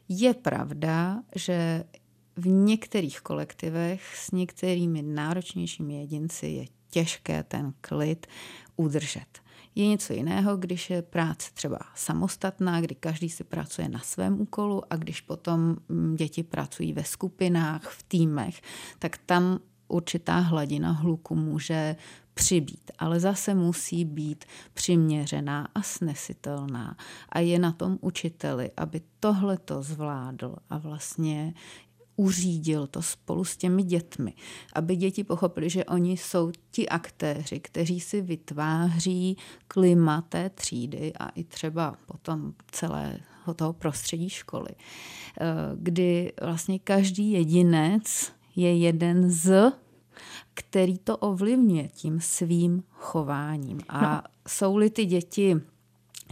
Je 0.08 0.34
pravda, 0.34 1.22
že 1.34 1.84
v 2.36 2.46
některých 2.46 3.20
kolektivech 3.20 4.16
s 4.16 4.30
některými 4.30 5.02
náročnějšími 5.02 5.94
jedinci 5.94 6.46
je 6.46 6.64
těžké 6.90 7.42
ten 7.42 7.72
klid 7.80 8.26
udržet. 8.76 9.47
Je 9.78 9.86
něco 9.86 10.12
jiného, 10.12 10.56
když 10.56 10.90
je 10.90 11.02
práce 11.02 11.50
třeba 11.54 11.78
samostatná, 11.94 12.80
kdy 12.80 12.94
každý 12.94 13.28
si 13.28 13.44
pracuje 13.44 13.88
na 13.88 13.98
svém 13.98 14.40
úkolu 14.40 14.82
a 14.92 14.96
když 14.96 15.20
potom 15.20 15.76
mm, 15.88 16.16
děti 16.16 16.42
pracují 16.42 16.92
ve 16.92 17.04
skupinách, 17.04 17.82
v 17.82 18.02
týmech, 18.02 18.60
tak 18.98 19.18
tam 19.18 19.58
určitá 19.88 20.38
hladina 20.38 20.92
hluku 20.92 21.34
může 21.34 21.96
přibít, 22.34 22.90
ale 22.98 23.20
zase 23.20 23.54
musí 23.54 24.04
být 24.04 24.44
přiměřená 24.74 25.68
a 25.74 25.82
snesitelná. 25.82 26.96
A 27.28 27.38
je 27.38 27.58
na 27.58 27.72
tom 27.72 27.98
učiteli, 28.00 28.70
aby 28.76 29.00
tohle 29.20 29.58
to 29.58 29.82
zvládl 29.82 30.56
a 30.70 30.78
vlastně 30.78 31.54
uřídil 32.18 32.86
to 32.86 33.02
spolu 33.02 33.44
s 33.44 33.56
těmi 33.56 33.82
dětmi, 33.82 34.34
aby 34.72 34.96
děti 34.96 35.24
pochopili, 35.24 35.70
že 35.70 35.84
oni 35.84 36.16
jsou 36.16 36.52
ti 36.70 36.88
aktéři, 36.88 37.60
kteří 37.60 38.00
si 38.00 38.20
vytváří 38.20 39.36
klima 39.68 40.22
té 40.22 40.50
třídy 40.50 41.12
a 41.20 41.28
i 41.28 41.44
třeba 41.44 41.96
potom 42.06 42.52
celého 42.70 43.54
toho 43.56 43.72
prostředí 43.72 44.30
školy, 44.30 44.70
eh, 44.70 45.44
kdy 45.74 46.32
vlastně 46.42 46.78
každý 46.78 47.32
jedinec 47.32 48.32
je 48.56 48.76
jeden 48.76 49.30
z 49.30 49.72
který 50.54 50.98
to 50.98 51.16
ovlivňuje 51.16 51.88
tím 51.88 52.20
svým 52.20 52.82
chováním. 52.90 53.80
A 53.88 54.14
no. 54.14 54.22
jsou-li 54.48 54.90
ty 54.90 55.04
děti 55.04 55.56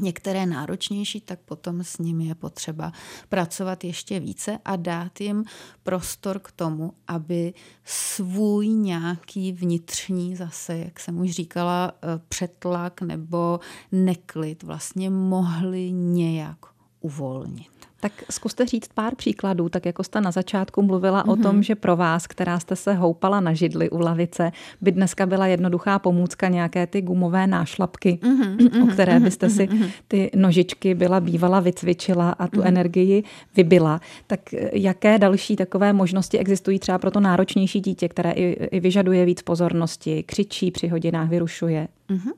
některé 0.01 0.47
náročnější, 0.47 1.21
tak 1.21 1.41
potom 1.41 1.85
s 1.85 1.99
nimi 1.99 2.27
je 2.27 2.35
potřeba 2.35 2.93
pracovat 3.29 3.85
ještě 3.85 4.21
více 4.21 4.59
a 4.65 4.77
dát 4.77 5.21
jim 5.21 5.45
prostor 5.83 6.39
k 6.39 6.53
tomu, 6.53 6.93
aby 7.09 7.55
svůj 7.85 8.69
nějaký 8.69 9.53
vnitřní 9.53 10.37
zase, 10.37 10.79
jak 10.79 11.01
jsem 11.01 11.21
už 11.21 11.31
říkala, 11.31 11.93
eh, 12.03 12.21
přetlak 12.29 13.03
nebo 13.03 13.61
neklid 13.93 14.63
vlastně 14.63 15.11
mohli 15.11 15.93
nějak 15.93 16.59
uvolnit. 17.01 17.76
Tak 18.01 18.13
zkuste 18.31 18.67
říct 18.67 18.89
pár 18.95 19.15
příkladů, 19.15 19.69
tak 19.69 19.87
jako 19.87 20.05
jste 20.05 20.21
na 20.21 20.31
začátku 20.31 20.83
mluvila 20.83 21.25
mm-hmm. 21.25 21.33
o 21.33 21.37
tom, 21.37 21.55
mhm. 21.55 21.63
že 21.63 21.75
pro 21.75 21.97
vás, 21.97 22.27
která 22.27 22.59
jste 22.59 22.77
se 22.77 22.95
houpala 22.95 23.41
na 23.41 23.55
židli 23.55 23.91
u 23.91 23.99
lavice, 23.99 24.53
by 24.81 24.93
dneska 24.93 25.27
byla 25.27 25.47
jednoduchá 25.47 25.99
pomůcka 25.99 26.49
nějaké 26.49 26.87
ty 26.87 27.03
gumové 27.03 27.47
nášlapky, 27.47 28.19
mm-hmm. 28.23 28.83
o 28.85 28.87
které 28.87 29.15
mhm, 29.15 29.25
byste 29.25 29.51
si 29.51 29.69
mhm, 29.73 29.89
ty 30.09 30.31
nožičky 30.35 30.95
byla 30.95 31.21
bývala 31.21 31.61
vycvičila 31.61 32.31
a 32.31 32.47
tu 32.47 32.61
mm-hmm. 32.61 32.69
energii 32.69 33.25
vybila. 33.57 34.01
Tak 34.27 34.41
jaké 34.73 35.19
další 35.19 35.57
takové 35.57 35.93
možnosti 35.93 36.39
existují 36.39 36.79
třeba 36.79 36.99
pro 36.99 37.11
to 37.11 37.21
náročnější 37.21 37.81
dítě, 37.81 38.09
které 38.09 38.33
i, 38.33 38.67
i 38.77 38.81
vyžaduje 38.81 39.25
víc 39.25 39.43
pozornosti, 39.43 40.23
křičí 40.23 40.71
při 40.71 40.89
hodinách, 40.89 41.29
vyrušuje? 41.29 41.89
Mm-hmm. 42.11 42.33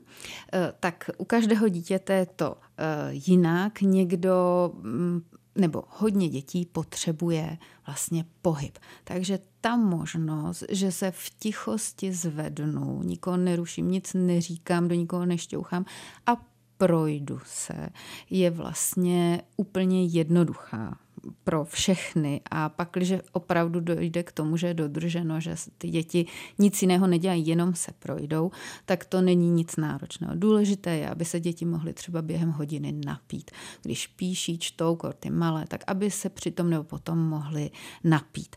Tak 0.79 1.09
u 1.17 1.25
každého 1.25 1.67
dítěte 1.67 2.13
je 2.13 2.27
to 2.35 2.55
eh, 2.77 3.09
jinak. 3.11 3.81
Někdo 3.81 4.71
mm, 4.81 5.21
nebo 5.59 5.83
hodně 5.87 6.29
dětí 6.29 6.65
potřebuje 6.65 7.57
vlastně 7.85 8.25
pohyb. 8.41 8.77
Takže 9.03 9.39
ta 9.61 9.75
možnost, 9.75 10.63
že 10.69 10.91
se 10.91 11.11
v 11.11 11.29
tichosti 11.39 12.13
zvednu, 12.13 13.03
nikoho 13.03 13.37
neruším, 13.37 13.91
nic 13.91 14.13
neříkám, 14.13 14.87
do 14.87 14.95
nikoho 14.95 15.25
nešťouchám 15.25 15.85
a 16.25 16.49
projdu 16.77 17.39
se, 17.45 17.89
je 18.29 18.51
vlastně 18.51 19.41
úplně 19.57 20.05
jednoduchá 20.05 20.97
pro 21.43 21.65
všechny 21.65 22.41
a 22.51 22.69
pak, 22.69 22.89
když 22.93 23.13
opravdu 23.31 23.79
dojde 23.79 24.23
k 24.23 24.31
tomu, 24.31 24.57
že 24.57 24.67
je 24.67 24.73
dodrženo, 24.73 25.39
že 25.39 25.55
ty 25.77 25.89
děti 25.89 26.25
nic 26.59 26.81
jiného 26.81 27.07
nedělají, 27.07 27.47
jenom 27.47 27.75
se 27.75 27.91
projdou, 27.99 28.51
tak 28.85 29.05
to 29.05 29.21
není 29.21 29.49
nic 29.49 29.75
náročného. 29.75 30.35
Důležité 30.35 30.97
je, 30.97 31.09
aby 31.09 31.25
se 31.25 31.39
děti 31.39 31.65
mohly 31.65 31.93
třeba 31.93 32.21
během 32.21 32.51
hodiny 32.51 32.91
napít. 33.05 33.51
Když 33.81 34.07
píší, 34.07 34.59
čtou, 34.59 34.97
ty 35.19 35.29
malé, 35.29 35.65
tak 35.67 35.83
aby 35.87 36.11
se 36.11 36.29
přitom 36.29 36.69
nebo 36.69 36.83
potom 36.83 37.17
mohly 37.17 37.71
napít. 38.03 38.55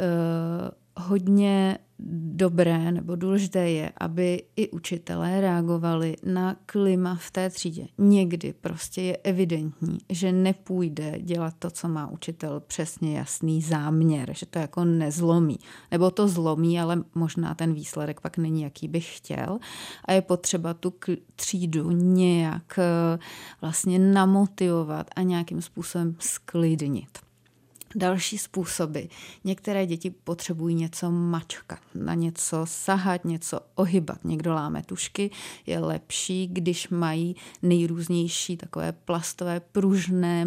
Uh, 0.00 0.79
hodně 1.00 1.78
dobré 2.32 2.92
nebo 2.92 3.16
důležité 3.16 3.70
je, 3.70 3.92
aby 3.96 4.42
i 4.56 4.70
učitelé 4.70 5.40
reagovali 5.40 6.16
na 6.24 6.56
klima 6.66 7.14
v 7.14 7.30
té 7.30 7.50
třídě. 7.50 7.86
Někdy 7.98 8.52
prostě 8.52 9.02
je 9.02 9.16
evidentní, 9.16 9.98
že 10.08 10.32
nepůjde 10.32 11.18
dělat 11.20 11.54
to, 11.58 11.70
co 11.70 11.88
má 11.88 12.10
učitel 12.10 12.60
přesně 12.60 13.18
jasný 13.18 13.62
záměr, 13.62 14.32
že 14.34 14.46
to 14.46 14.58
jako 14.58 14.84
nezlomí. 14.84 15.58
Nebo 15.90 16.10
to 16.10 16.28
zlomí, 16.28 16.80
ale 16.80 17.02
možná 17.14 17.54
ten 17.54 17.74
výsledek 17.74 18.20
pak 18.20 18.38
není, 18.38 18.62
jaký 18.62 18.88
bych 18.88 19.16
chtěl. 19.16 19.58
A 20.04 20.12
je 20.12 20.22
potřeba 20.22 20.74
tu 20.74 20.94
třídu 21.36 21.90
nějak 21.90 22.78
eh, 22.78 23.18
vlastně 23.60 23.98
namotivovat 23.98 25.10
a 25.16 25.22
nějakým 25.22 25.62
způsobem 25.62 26.16
sklidnit. 26.18 27.29
Další 27.94 28.38
způsoby. 28.38 29.00
Některé 29.44 29.86
děti 29.86 30.10
potřebují 30.10 30.74
něco 30.74 31.10
mačkat, 31.10 31.78
na 31.94 32.14
něco 32.14 32.60
sahat, 32.64 33.24
něco 33.24 33.60
ohybat. 33.74 34.24
Někdo 34.24 34.52
láme 34.52 34.82
tušky. 34.82 35.30
Je 35.66 35.78
lepší, 35.78 36.46
když 36.46 36.88
mají 36.88 37.36
nejrůznější 37.62 38.56
takové 38.56 38.92
plastové 38.92 39.60
pružné 39.60 40.44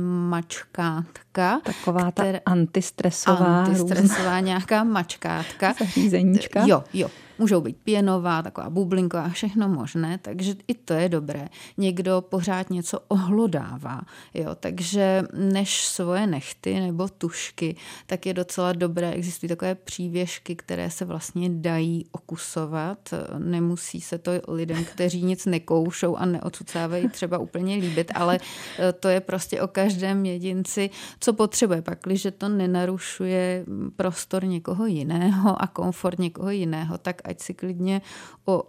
mačkátka. 1.37 1.61
Taková 1.63 2.11
ta 2.11 2.23
antistresová. 2.45 3.63
Antistresová 3.63 4.39
nějaká 4.39 4.83
mačkátka. 4.83 5.73
Zařízeníčka. 5.79 6.65
Jo, 6.65 6.83
jo. 6.93 7.09
Můžou 7.39 7.61
být 7.61 7.77
pěnová, 7.83 8.41
taková 8.41 8.69
bublinková, 8.69 9.29
všechno 9.29 9.69
možné, 9.69 10.17
takže 10.17 10.55
i 10.67 10.73
to 10.73 10.93
je 10.93 11.09
dobré. 11.09 11.49
Někdo 11.77 12.23
pořád 12.29 12.69
něco 12.69 12.99
ohlodává, 13.07 14.01
jo, 14.33 14.55
takže 14.59 15.23
než 15.33 15.85
svoje 15.85 16.27
nechty 16.27 16.79
nebo 16.79 17.07
tušky, 17.07 17.75
tak 18.05 18.25
je 18.25 18.33
docela 18.33 18.73
dobré. 18.73 19.11
Existují 19.11 19.47
takové 19.47 19.75
přívěšky, 19.75 20.55
které 20.55 20.89
se 20.89 21.05
vlastně 21.05 21.49
dají 21.49 22.05
okusovat. 22.11 23.13
Nemusí 23.37 24.01
se 24.01 24.17
to 24.17 24.31
lidem, 24.47 24.85
kteří 24.85 25.23
nic 25.23 25.45
nekoušou 25.45 26.15
a 26.15 26.25
neocucávají 26.25 27.09
třeba 27.09 27.37
úplně 27.37 27.75
líbit, 27.75 28.11
ale 28.15 28.39
eh, 28.79 28.93
to 28.93 29.07
je 29.07 29.19
prostě 29.19 29.61
o 29.61 29.67
každém 29.67 30.25
jedinci, 30.25 30.89
co 31.23 31.33
potřebuje. 31.33 31.81
Pak, 31.81 31.99
když 32.03 32.27
to 32.37 32.49
nenarušuje 32.49 33.65
prostor 33.95 34.45
někoho 34.45 34.85
jiného 34.85 35.61
a 35.61 35.67
komfort 35.67 36.19
někoho 36.19 36.49
jiného, 36.49 36.97
tak 36.97 37.21
ať 37.23 37.39
si 37.39 37.53
klidně 37.53 38.01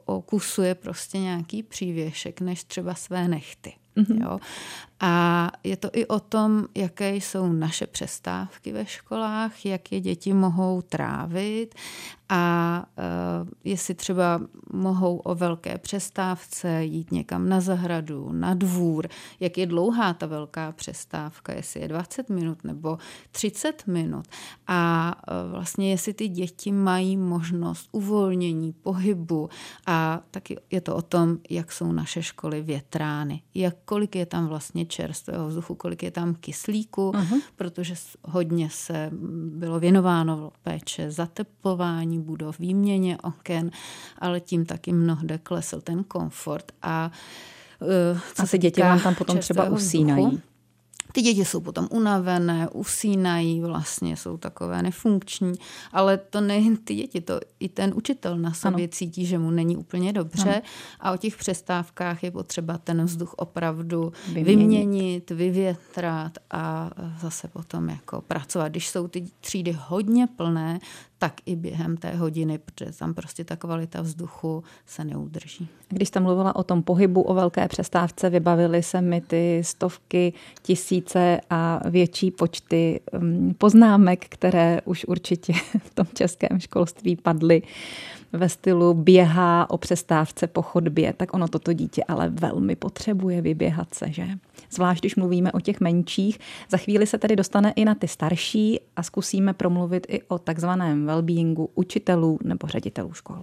okusuje 0.05 0.75
prostě 0.75 1.19
nějaký 1.19 1.62
přívěšek, 1.62 2.40
než 2.40 2.64
třeba 2.64 2.95
své 2.95 3.29
nechty. 3.29 3.73
Mm-hmm. 3.96 4.22
Jo. 4.22 4.38
A 5.00 5.50
je 5.64 5.76
to 5.76 5.90
i 5.92 6.07
o 6.07 6.20
tom, 6.20 6.64
jaké 6.74 7.16
jsou 7.16 7.52
naše 7.52 7.87
přestávky 7.87 8.72
ve 8.72 8.87
školách, 8.87 9.66
jak 9.66 9.92
je 9.92 10.00
děti 10.00 10.33
mohou 10.33 10.83
trávit 10.83 11.74
a 12.28 12.85
uh, 12.98 13.48
jestli 13.64 13.94
třeba 13.94 14.40
mohou 14.72 15.16
o 15.16 15.35
velké 15.35 15.78
přestávce 15.78 16.85
jít 16.85 17.12
někam 17.12 17.48
na 17.48 17.61
zahradu, 17.61 18.33
na 18.33 18.54
dvůr, 18.54 19.09
jak 19.40 19.59
je 19.59 19.66
dlouhá 19.66 20.14
ta 20.14 20.26
velká 20.26 20.72
přestávka, 20.72 21.52
jestli 21.52 21.80
je 21.80 21.88
20 21.88 22.30
minut 22.30 22.64
nebo 22.64 22.98
30 23.30 23.87
minut 23.87 24.24
a 24.66 25.12
uh, 25.44 25.52
vlastně 25.52 25.90
jestli 25.90 26.14
ty 26.14 26.28
děti 26.28 26.72
mají 26.72 27.16
možnost 27.16 27.88
uvolnění, 27.92 28.72
pohybu 28.72 29.48
a 29.87 30.20
taky 30.30 30.57
je 30.70 30.80
to 30.80 30.96
o 30.96 31.02
tom, 31.02 31.38
jak 31.50 31.72
jsou 31.72 31.92
naše 31.92 32.22
školy 32.22 32.62
větrány, 32.62 33.42
jak 33.54 33.76
kolik 33.85 34.16
je 34.16 34.27
tam 34.27 34.47
vlastně 34.47 34.87
čerstvého 34.87 35.49
vzduchu, 35.49 35.75
kolik 35.75 36.03
je 36.03 36.11
tam 36.11 36.35
kyslíku, 36.35 37.11
uh-huh. 37.11 37.40
protože 37.57 37.94
hodně 38.23 38.70
se 38.70 39.11
bylo 39.49 39.81
věnováno 39.81 40.53
péče 40.62 41.11
zateplování 41.11 42.20
budov, 42.20 42.59
výměně 42.59 43.18
oken, 43.23 43.70
ale 44.18 44.40
tím 44.40 44.66
taky 44.66 44.92
mnohde 44.92 45.38
klesl 45.38 45.81
ten 45.81 46.05
komfort. 46.05 46.73
A 46.83 47.11
uh, 47.81 48.18
co 48.35 48.42
Asi 48.42 48.59
děti 48.59 48.81
vám 48.81 49.01
tam 49.01 49.14
potom 49.14 49.38
třeba 49.38 49.68
usínají. 49.68 50.27
Vzduchu, 50.27 50.54
ty 51.14 51.22
děti 51.22 51.44
jsou 51.44 51.61
potom 51.61 51.88
unavené, 51.90 52.68
usínají, 52.68 53.61
vlastně 53.61 54.16
jsou 54.16 54.37
takové 54.37 54.83
nefunkční, 54.83 55.53
ale 55.92 56.18
to 56.18 56.40
nejen 56.40 56.77
ty 56.77 56.94
děti, 56.94 57.20
to 57.20 57.40
i 57.61 57.68
ten 57.68 57.92
učitel 57.96 58.38
na 58.38 58.53
sobě 58.53 58.85
ano. 58.85 58.90
cítí, 58.92 59.27
že 59.27 59.38
mu 59.38 59.50
není 59.50 59.77
úplně 59.77 60.12
dobře 60.12 60.50
ano. 60.50 60.62
a 61.00 61.12
o 61.12 61.16
těch 61.16 61.37
přestávkách 61.37 62.24
je 62.24 62.31
potřeba 62.31 62.79
ten 62.79 63.05
vzduch 63.05 63.35
opravdu 63.35 64.12
vyměnit, 64.33 64.46
vyměnit 64.46 65.31
vyvětrat 65.31 66.38
a 66.50 66.90
zase 67.20 67.48
potom 67.48 67.88
jako 67.88 68.20
pracovat. 68.20 68.68
Když 68.68 68.88
jsou 68.88 69.09
ty 69.09 69.24
třídy 69.40 69.77
hodně 69.81 70.27
plné, 70.27 70.79
tak 71.25 71.35
i 71.47 71.57
během 71.57 71.97
té 71.97 72.11
hodiny, 72.11 72.59
protože 72.59 72.93
tam 72.93 73.15
prostě 73.15 73.45
ta 73.45 73.57
kvalita 73.57 74.03
vzduchu 74.03 74.65
se 74.87 75.05
neudrží. 75.05 75.69
Když 75.89 76.09
jste 76.09 76.21
mluvila 76.21 76.57
o 76.57 76.63
tom 76.63 76.83
pohybu, 76.83 77.23
o 77.23 77.35
velké 77.35 77.69
přestávce, 77.69 78.31
vybavily 78.31 78.83
se 78.83 79.01
mi 79.01 79.21
ty 79.21 79.61
stovky, 79.65 80.33
tisíce 80.63 81.41
a 81.51 81.89
větší 81.91 82.31
počty 82.31 83.01
um, 83.13 83.55
poznámek, 83.59 84.27
které 84.29 84.81
už 84.85 85.05
určitě 85.05 85.53
v 85.85 85.95
tom 85.95 86.07
českém 86.15 86.61
školství 86.61 87.17
padly 87.17 87.63
ve 88.35 88.49
stylu 88.49 88.94
běhá 88.94 89.70
o 89.70 89.79
přestávce 89.79 90.47
po 90.47 90.62
chodbě, 90.62 91.12
tak 91.12 91.35
ono 91.35 91.49
toto 91.49 91.73
dítě 91.73 92.05
ale 92.09 92.29
velmi 92.29 92.77
potřebuje 92.77 93.42
vyběhat 93.42 93.94
se, 93.94 94.12
že? 94.12 94.27
Zvlášť, 94.70 95.03
když 95.03 95.16
mluvíme 95.16 95.53
o 95.53 95.61
těch 95.61 95.81
menších. 95.81 96.38
Za 96.68 96.77
chvíli 96.77 97.07
se 97.07 97.18
tedy 97.18 97.37
dostane 97.37 97.73
i 97.77 97.85
na 97.85 97.94
ty 97.94 98.09
starší 98.09 98.81
a 98.97 99.03
zkusíme 99.03 99.53
promluvit 99.53 100.07
i 100.09 100.23
o 100.23 100.38
takzvaném 100.38 101.07
wellbeingu 101.07 101.70
učitelů 101.75 102.38
nebo 102.44 102.66
ředitelů 102.66 103.12
škol. 103.12 103.37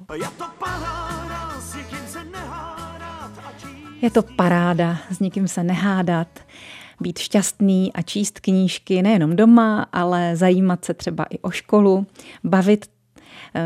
Je 4.02 4.12
to 4.12 4.22
paráda, 4.22 4.98
s 5.12 5.20
nikým 5.20 5.48
se 5.48 5.64
nehádat. 5.64 6.40
Být 7.02 7.20
šťastný 7.20 7.94
a 7.94 8.02
číst 8.02 8.40
knížky 8.40 9.02
nejenom 9.02 9.36
doma, 9.36 9.86
ale 9.94 10.36
zajímat 10.36 10.86
se 10.86 10.94
třeba 10.94 11.24
i 11.24 11.40
o 11.40 11.52
školu, 11.52 12.06
bavit 12.44 12.86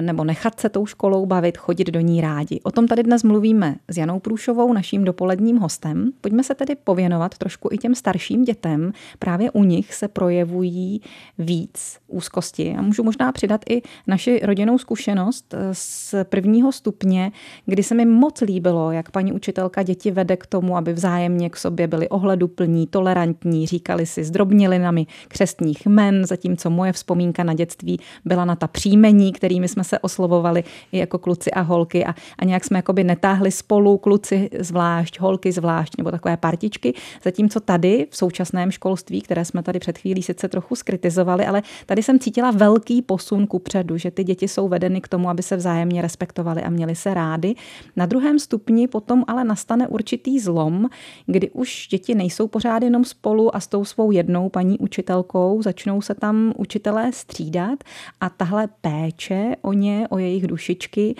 nebo 0.01 0.23
nechat 0.23 0.59
se 0.59 0.69
tou 0.69 0.85
školou 0.85 1.25
bavit, 1.25 1.57
chodit 1.57 1.91
do 1.91 1.99
ní 1.99 2.21
rádi. 2.21 2.59
O 2.63 2.71
tom 2.71 2.87
tady 2.87 3.03
dnes 3.03 3.23
mluvíme 3.23 3.75
s 3.87 3.97
Janou 3.97 4.19
Průšovou, 4.19 4.73
naším 4.73 5.03
dopoledním 5.03 5.57
hostem. 5.57 6.11
Pojďme 6.21 6.43
se 6.43 6.55
tedy 6.55 6.75
pověnovat 6.75 7.37
trošku 7.37 7.69
i 7.71 7.77
těm 7.77 7.95
starším 7.95 8.43
dětem. 8.43 8.91
Právě 9.19 9.51
u 9.51 9.63
nich 9.63 9.93
se 9.93 10.07
projevují 10.07 11.01
víc 11.37 11.97
úzkosti. 12.07 12.75
A 12.77 12.81
můžu 12.81 13.03
možná 13.03 13.31
přidat 13.31 13.61
i 13.69 13.81
naši 14.07 14.39
rodinnou 14.43 14.77
zkušenost 14.77 15.53
eh, 15.53 15.69
z 15.71 16.15
prvního 16.23 16.71
stupně, 16.71 17.31
kdy 17.65 17.83
se 17.83 17.95
mi 17.95 18.05
moc 18.05 18.41
líbilo, 18.41 18.91
jak 18.91 19.11
paní 19.11 19.33
učitelka 19.33 19.83
děti 19.83 20.11
vede 20.11 20.37
k 20.37 20.45
tomu, 20.45 20.77
aby 20.77 20.93
vzájemně 20.93 21.49
k 21.49 21.57
sobě 21.57 21.87
byli 21.87 22.09
ohleduplní, 22.09 22.87
tolerantní, 22.87 23.67
říkali 23.67 24.05
si 24.05 24.23
s 24.23 24.31
drobnilinami 24.31 25.07
křestních 25.27 25.87
men, 25.87 26.25
zatímco 26.25 26.69
moje 26.69 26.93
vzpomínka 26.93 27.43
na 27.43 27.53
dětství 27.53 27.99
byla 28.25 28.45
na 28.45 28.55
ta 28.55 28.67
příjmení, 28.67 29.33
kterými 29.33 29.67
jsme 29.75 29.83
se 29.83 29.99
oslovovali 29.99 30.63
i 30.91 30.97
jako 30.97 31.17
kluci 31.17 31.51
a 31.51 31.61
holky 31.61 32.05
a, 32.05 32.15
a 32.39 32.45
nějak 32.45 32.63
jsme 32.63 32.77
jakoby 32.77 33.03
netáhli 33.03 33.51
spolu, 33.51 33.97
kluci 33.97 34.49
zvlášť, 34.59 35.19
holky 35.19 35.51
zvlášť, 35.51 35.97
nebo 35.97 36.11
takové 36.11 36.38
partičky. 36.38 36.93
Zatímco 37.23 37.59
tady 37.59 38.07
v 38.09 38.17
současném 38.17 38.71
školství, 38.71 39.21
které 39.21 39.45
jsme 39.45 39.63
tady 39.63 39.79
před 39.79 39.97
chvílí 39.97 40.23
sice 40.23 40.47
trochu 40.47 40.75
skritizovali, 40.75 41.45
ale 41.45 41.61
tady 41.85 42.03
jsem 42.03 42.19
cítila 42.19 42.51
velký 42.51 43.01
posun 43.01 43.47
ku 43.47 43.59
předu, 43.59 43.97
že 43.97 44.11
ty 44.11 44.23
děti 44.23 44.47
jsou 44.47 44.67
vedeny 44.67 45.01
k 45.01 45.07
tomu, 45.07 45.29
aby 45.29 45.43
se 45.43 45.55
vzájemně 45.55 46.01
respektovali 46.01 46.63
a 46.63 46.69
měli 46.69 46.95
se 46.95 47.13
rády. 47.13 47.55
Na 47.95 48.05
druhém 48.05 48.39
stupni 48.39 48.88
potom 48.88 49.23
ale 49.27 49.43
nastane 49.43 49.88
určitý 49.88 50.39
zlom, 50.39 50.89
kdy 51.25 51.49
už 51.49 51.88
děti 51.91 52.15
nejsou 52.15 52.47
pořád 52.47 52.83
jenom 52.83 53.05
spolu 53.05 53.55
a 53.55 53.59
s 53.59 53.67
tou 53.67 53.85
svou 53.85 54.11
jednou 54.11 54.49
paní 54.49 54.79
učitelkou 54.79 55.61
začnou 55.61 56.01
se 56.01 56.15
tam 56.15 56.53
učitelé 56.57 57.11
střídat 57.11 57.83
a 58.21 58.29
tahle 58.29 58.67
péče 58.81 59.55
o 59.65 59.73
ně, 59.73 60.08
o 60.10 60.17
jejich 60.17 60.47
dušičky, 60.47 61.15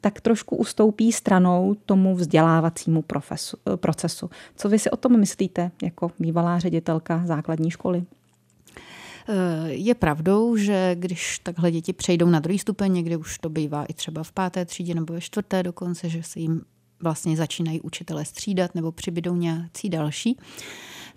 tak 0.00 0.20
trošku 0.20 0.56
ustoupí 0.56 1.12
stranou 1.12 1.76
tomu 1.86 2.14
vzdělávacímu 2.14 3.02
profesu, 3.02 3.56
procesu. 3.76 4.30
Co 4.56 4.68
vy 4.68 4.78
si 4.78 4.90
o 4.90 4.96
tom 4.96 5.20
myslíte 5.20 5.70
jako 5.82 6.10
bývalá 6.18 6.58
ředitelka 6.58 7.22
základní 7.26 7.70
školy? 7.70 8.04
Eh, 9.28 9.72
je 9.72 9.94
pravdou, 9.94 10.56
že 10.56 10.90
když 10.94 11.38
takhle 11.38 11.70
děti 11.70 11.92
přejdou 11.92 12.26
na 12.26 12.40
druhý 12.40 12.58
stupeň, 12.58 12.92
někdy 12.92 13.16
už 13.16 13.38
to 13.38 13.48
bývá 13.48 13.84
i 13.84 13.92
třeba 13.92 14.22
v 14.22 14.32
páté 14.32 14.64
třídě 14.64 14.94
nebo 14.94 15.14
ve 15.14 15.20
čtvrté 15.20 15.62
dokonce, 15.62 16.08
že 16.08 16.22
se 16.22 16.40
jim 16.40 16.60
vlastně 17.00 17.36
začínají 17.36 17.80
učitele 17.80 18.24
střídat 18.24 18.74
nebo 18.74 18.92
přibydou 18.92 19.36
nějací 19.36 19.88
další, 19.88 20.38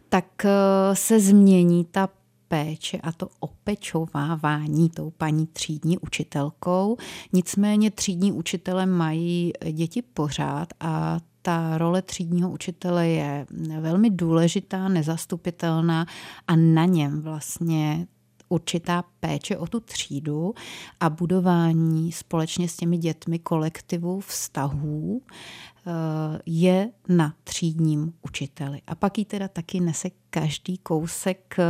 tak 0.10 0.46
eh, 0.46 0.50
se 0.94 1.20
změní 1.20 1.86
ta 1.86 2.10
péče 2.51 2.97
a 2.97 3.11
to 3.11 3.27
opečovávání 3.39 4.89
tou 4.89 5.09
paní 5.09 5.47
třídní 5.47 5.97
učitelkou. 5.97 6.97
Nicméně 7.33 7.91
třídní 7.91 8.31
učitele 8.31 8.85
mají 8.85 9.53
děti 9.71 10.01
pořád 10.01 10.67
a 10.79 11.19
ta 11.41 11.77
role 11.77 12.01
třídního 12.01 12.51
učitele 12.51 13.07
je 13.07 13.45
velmi 13.79 14.09
důležitá, 14.09 14.89
nezastupitelná 14.89 16.05
a 16.47 16.55
na 16.55 16.85
něm 16.85 17.21
vlastně 17.21 18.07
určitá 18.51 19.03
péče 19.19 19.57
o 19.57 19.67
tu 19.67 19.79
třídu 19.79 20.53
a 20.99 21.09
budování 21.09 22.11
společně 22.11 22.69
s 22.69 22.77
těmi 22.77 22.97
dětmi 22.97 23.39
kolektivu 23.39 24.19
vztahů 24.19 25.21
eh, 25.21 25.91
je 26.45 26.89
na 27.09 27.33
třídním 27.43 28.13
učiteli. 28.21 28.81
A 28.87 28.95
pak 28.95 29.17
ji 29.17 29.25
teda 29.25 29.47
taky 29.47 29.79
nese 29.79 30.09
každý 30.29 30.77
kousek 30.77 31.55
eh, 31.59 31.65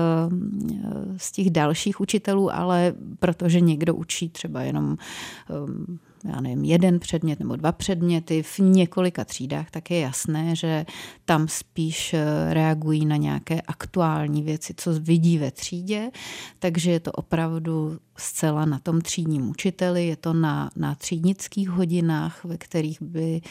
z 1.17 1.31
těch 1.31 1.49
dalších 1.49 2.01
učitelů, 2.01 2.53
ale 2.53 2.93
protože 3.19 3.59
někdo 3.59 3.95
učí 3.95 4.29
třeba 4.29 4.61
jenom 4.61 4.97
eh, 4.97 6.10
já 6.23 6.41
nevím, 6.41 6.63
jeden 6.63 6.99
předmět 6.99 7.39
nebo 7.39 7.55
dva 7.55 7.71
předměty 7.71 8.43
v 8.43 8.59
několika 8.59 9.25
třídách, 9.25 9.71
tak 9.71 9.91
je 9.91 9.99
jasné, 9.99 10.55
že 10.55 10.85
tam 11.25 11.47
spíš 11.47 12.13
eh, 12.13 12.53
reagují 12.53 13.05
na 13.05 13.15
nějaké 13.15 13.61
aktuální 13.61 14.43
věci, 14.43 14.73
co 14.77 14.93
vidí 14.99 15.37
ve 15.37 15.51
třídě, 15.51 16.11
takže 16.59 16.91
je 16.91 16.99
to 16.99 17.11
opravdu 17.11 17.99
zcela 18.17 18.65
na 18.65 18.79
tom 18.79 19.01
třídním 19.01 19.49
učiteli, 19.49 20.07
je 20.07 20.15
to 20.15 20.33
na, 20.33 20.71
na 20.75 20.95
třídnických 20.95 21.69
hodinách, 21.69 22.43
ve 22.45 22.57
kterých 22.57 23.01
by 23.01 23.41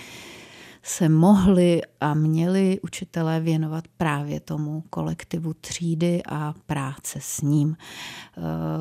se 0.82 1.08
mohli 1.08 1.80
a 2.00 2.14
měli 2.14 2.80
učitelé 2.82 3.40
věnovat 3.40 3.84
právě 3.96 4.40
tomu 4.40 4.84
kolektivu 4.90 5.54
třídy 5.54 6.22
a 6.28 6.54
práce 6.66 7.18
s 7.22 7.40
ním. 7.40 7.76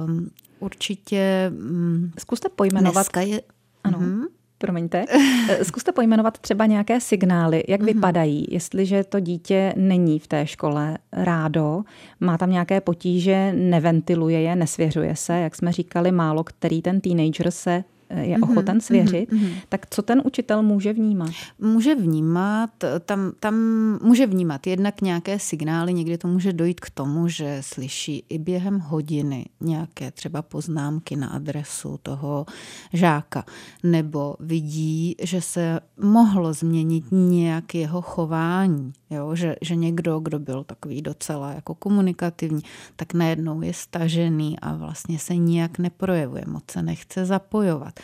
Um, 0.05 0.29
určitě... 0.59 1.51
Mm, 1.55 2.11
Zkuste 2.19 2.49
pojmenovat... 2.49 3.07
je, 3.19 3.41
ano. 3.83 3.99
Mm-hmm. 3.99 4.25
Promiňte. 4.57 5.05
Eh, 5.49 5.65
zkuste 5.65 5.91
pojmenovat 5.91 6.37
třeba 6.37 6.65
nějaké 6.65 6.99
signály, 7.01 7.63
jak 7.67 7.81
mm-hmm. 7.81 7.85
vypadají, 7.85 8.45
jestliže 8.49 9.03
to 9.03 9.19
dítě 9.19 9.73
není 9.77 10.19
v 10.19 10.27
té 10.27 10.47
škole 10.47 10.97
rádo, 11.11 11.83
má 12.19 12.37
tam 12.37 12.51
nějaké 12.51 12.81
potíže, 12.81 13.53
neventiluje 13.53 14.41
je, 14.41 14.55
nesvěřuje 14.55 15.15
se, 15.15 15.39
jak 15.39 15.55
jsme 15.55 15.71
říkali, 15.71 16.11
málo 16.11 16.43
který 16.43 16.81
ten 16.81 17.01
teenager 17.01 17.51
se 17.51 17.83
je 18.09 18.37
mhm, 18.37 18.43
ochoten 18.43 18.81
svěřit, 18.81 19.31
mm-hmm. 19.31 19.53
tak 19.69 19.85
co 19.89 20.01
ten 20.01 20.21
učitel 20.25 20.63
může 20.63 20.93
vnímat? 20.93 21.29
Může 21.59 21.95
vnímat, 21.95 22.69
tam, 23.05 23.31
tam 23.39 23.55
může 24.01 24.27
vnímat 24.27 24.67
jednak 24.67 25.01
nějaké 25.01 25.39
signály, 25.39 25.93
někdy 25.93 26.17
to 26.17 26.27
může 26.27 26.53
dojít 26.53 26.79
k 26.79 26.89
tomu, 26.89 27.27
že 27.27 27.57
slyší 27.61 28.23
i 28.29 28.37
během 28.37 28.79
hodiny 28.79 29.45
nějaké 29.61 30.11
třeba 30.11 30.41
poznámky 30.41 31.15
na 31.15 31.27
adresu 31.27 31.99
toho 32.03 32.45
žáka, 32.93 33.45
nebo 33.83 34.35
vidí, 34.39 35.15
že 35.21 35.41
se 35.41 35.79
mohlo 36.01 36.53
změnit 36.53 37.03
nějak 37.11 37.75
jeho 37.75 38.01
chování, 38.01 38.93
jo? 39.09 39.35
Že, 39.35 39.55
že 39.61 39.75
někdo, 39.75 40.19
kdo 40.19 40.39
byl 40.39 40.63
takový 40.63 41.01
docela 41.01 41.51
jako 41.51 41.75
komunikativní, 41.75 42.61
tak 42.95 43.13
najednou 43.13 43.61
je 43.61 43.73
stažený 43.73 44.59
a 44.59 44.75
vlastně 44.75 45.19
se 45.19 45.35
nijak 45.35 45.79
neprojevuje, 45.79 46.43
moc 46.47 46.63
se 46.71 46.81
nechce 46.81 47.25
zapojovat. 47.25 47.98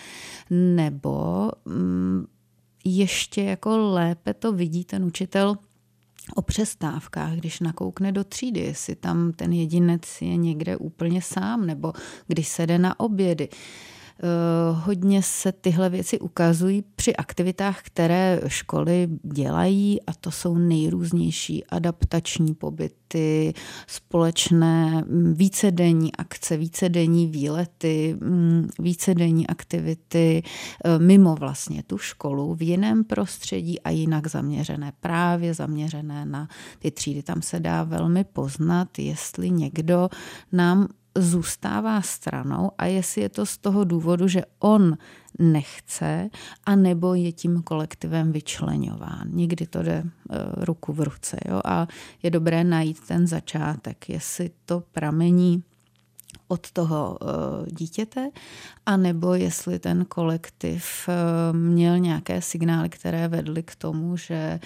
Nebo 0.50 1.52
mm, 1.66 2.26
ještě 2.86 3.44
jako 3.44 3.78
lépe 3.78 4.34
to 4.34 4.54
vidí 4.54 4.84
ten 4.84 5.04
učitel 5.04 5.56
o 6.36 6.42
přestávkách, 6.42 7.34
když 7.34 7.60
nakoukne 7.60 8.12
do 8.12 8.24
třídy, 8.24 8.60
jestli 8.60 8.96
tam 8.96 9.32
ten 9.34 9.54
jedinec 9.54 10.22
je 10.22 10.38
někde 10.38 10.78
úplně 10.78 11.22
sám, 11.22 11.66
nebo 11.66 11.94
když 12.28 12.48
se 12.48 12.68
jde 12.68 12.80
na 12.80 13.00
obědy. 13.00 13.50
Eh, 14.20 14.28
hodně 14.72 15.24
se 15.24 15.52
tyhle 15.52 15.90
věci 15.90 16.20
ukazují 16.20 16.84
při 16.96 17.16
aktivitách, 17.16 17.82
které 17.82 18.42
školy 18.48 19.08
dělají 19.24 20.02
a 20.08 20.14
to 20.14 20.32
jsou 20.32 20.58
nejrůznější 20.58 21.66
adaptační 21.66 22.54
pobyty, 22.54 23.54
společné 23.88 25.04
mm, 25.08 25.34
vícedenní 25.34 26.16
akce, 26.16 26.58
vícedenní 26.58 27.28
výlety, 27.28 28.18
mm, 28.22 28.70
vícedenní 28.80 29.48
aktivity 29.48 30.44
eh, 30.86 31.00
mimo 31.00 31.36
vlastně 31.36 31.84
tu 31.84 31.98
školu 31.98 32.56
v 32.56 32.62
jiném 32.62 33.04
prostředí 33.04 33.82
a 33.82 33.90
jinak 33.90 34.28
zaměřené, 34.28 34.94
právě 35.00 35.54
zaměřené 35.54 36.26
na 36.26 36.48
ty 36.80 36.92
třídy. 36.92 37.24
Tam 37.24 37.42
se 37.42 37.60
dá 37.60 37.84
velmi 37.84 38.24
poznat, 38.24 39.00
jestli 39.00 39.50
někdo 39.50 40.10
nám 40.52 40.88
zůstává 41.18 42.02
stranou 42.02 42.72
a 42.78 42.86
jestli 42.86 43.22
je 43.22 43.30
to 43.30 43.46
z 43.46 43.58
toho 43.58 43.84
důvodu, 43.84 44.28
že 44.28 44.44
on 44.60 44.98
nechce, 45.40 46.30
a 46.66 46.76
nebo 46.76 47.14
je 47.14 47.32
tím 47.32 47.62
kolektivem 47.62 48.32
vyčlenován. 48.32 49.28
Někdy 49.30 49.68
to 49.68 49.84
jde 49.84 50.04
uh, 50.04 50.64
ruku 50.64 50.94
v 50.94 51.00
ruce. 51.00 51.38
Jo? 51.50 51.62
A 51.66 51.88
je 52.24 52.32
dobré 52.32 52.64
najít 52.64 53.08
ten 53.08 53.28
začátek, 53.28 54.10
jestli 54.10 54.52
to 54.66 54.84
pramení 54.92 55.64
od 56.48 56.72
toho 56.72 57.18
eh, 57.22 57.26
dítěte, 57.72 58.30
anebo 58.86 59.34
jestli 59.34 59.80
ten 59.80 60.06
kolektiv 60.06 61.10
eh, 61.10 61.54
měl 61.54 62.00
nějaké 62.00 62.42
signály, 62.42 62.90
které 62.90 63.28
vedly 63.28 63.64
k 63.64 63.76
tomu, 63.76 64.18
že 64.18 64.36
eh, 64.36 64.60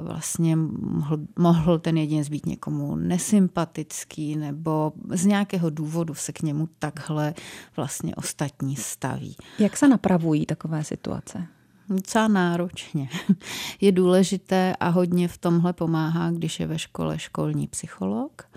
vlastně 0.00 0.56
mohl, 0.56 1.18
mohl 1.38 1.78
ten 1.78 1.96
jedinec 1.96 2.28
být 2.28 2.46
někomu 2.46 2.96
nesympatický, 2.96 4.36
nebo 4.36 4.92
z 5.10 5.24
nějakého 5.24 5.70
důvodu 5.70 6.14
se 6.14 6.32
k 6.32 6.42
němu 6.42 6.68
takhle 6.78 7.34
vlastně 7.76 8.14
ostatní 8.14 8.76
staví. 8.76 9.36
Jak 9.58 9.76
se 9.76 9.88
napravují 9.88 10.46
takové 10.46 10.84
situace? 10.84 11.46
Docela 11.90 12.28
náročně. 12.28 13.08
Je 13.80 13.92
důležité 13.92 14.76
a 14.80 14.88
hodně 14.88 15.28
v 15.28 15.38
tomhle 15.38 15.72
pomáhá, 15.72 16.30
když 16.30 16.60
je 16.60 16.66
ve 16.66 16.78
škole 16.78 17.18
školní 17.18 17.66
psycholog 17.66 18.48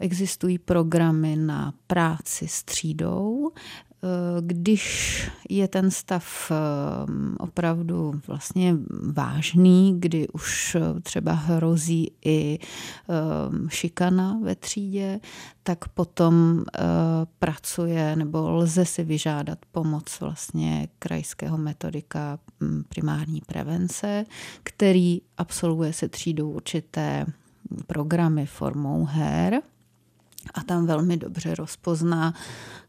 existují 0.00 0.58
programy 0.58 1.36
na 1.36 1.74
práci 1.86 2.48
s 2.48 2.62
třídou. 2.62 3.52
Eh, 4.02 4.06
když 4.40 5.30
je 5.48 5.68
ten 5.68 5.90
stav 5.90 6.50
eh, 6.50 6.54
opravdu 7.38 8.20
vlastně 8.26 8.76
vážný, 9.12 10.00
kdy 10.00 10.28
už 10.28 10.76
třeba 11.02 11.32
hrozí 11.32 12.12
i 12.24 12.58
šikana 13.68 14.38
ve 14.42 14.54
třídě, 14.54 15.20
tak 15.62 15.88
potom 15.88 16.64
pracuje 17.38 18.16
nebo 18.16 18.50
lze 18.50 18.84
si 18.84 19.04
vyžádat 19.04 19.58
pomoc 19.72 20.20
vlastně 20.20 20.88
krajského 20.98 21.58
metodika 21.58 22.38
hm, 22.60 22.82
primární 22.88 23.40
prevence, 23.46 24.24
který 24.62 25.20
absolvuje 25.38 25.92
se 25.92 26.08
třídou 26.08 26.50
určité 26.50 27.26
programy 27.86 28.46
formou 28.46 29.04
her 29.04 29.62
a 30.54 30.62
tam 30.62 30.86
velmi 30.86 31.16
dobře 31.16 31.54
rozpozná, 31.54 32.34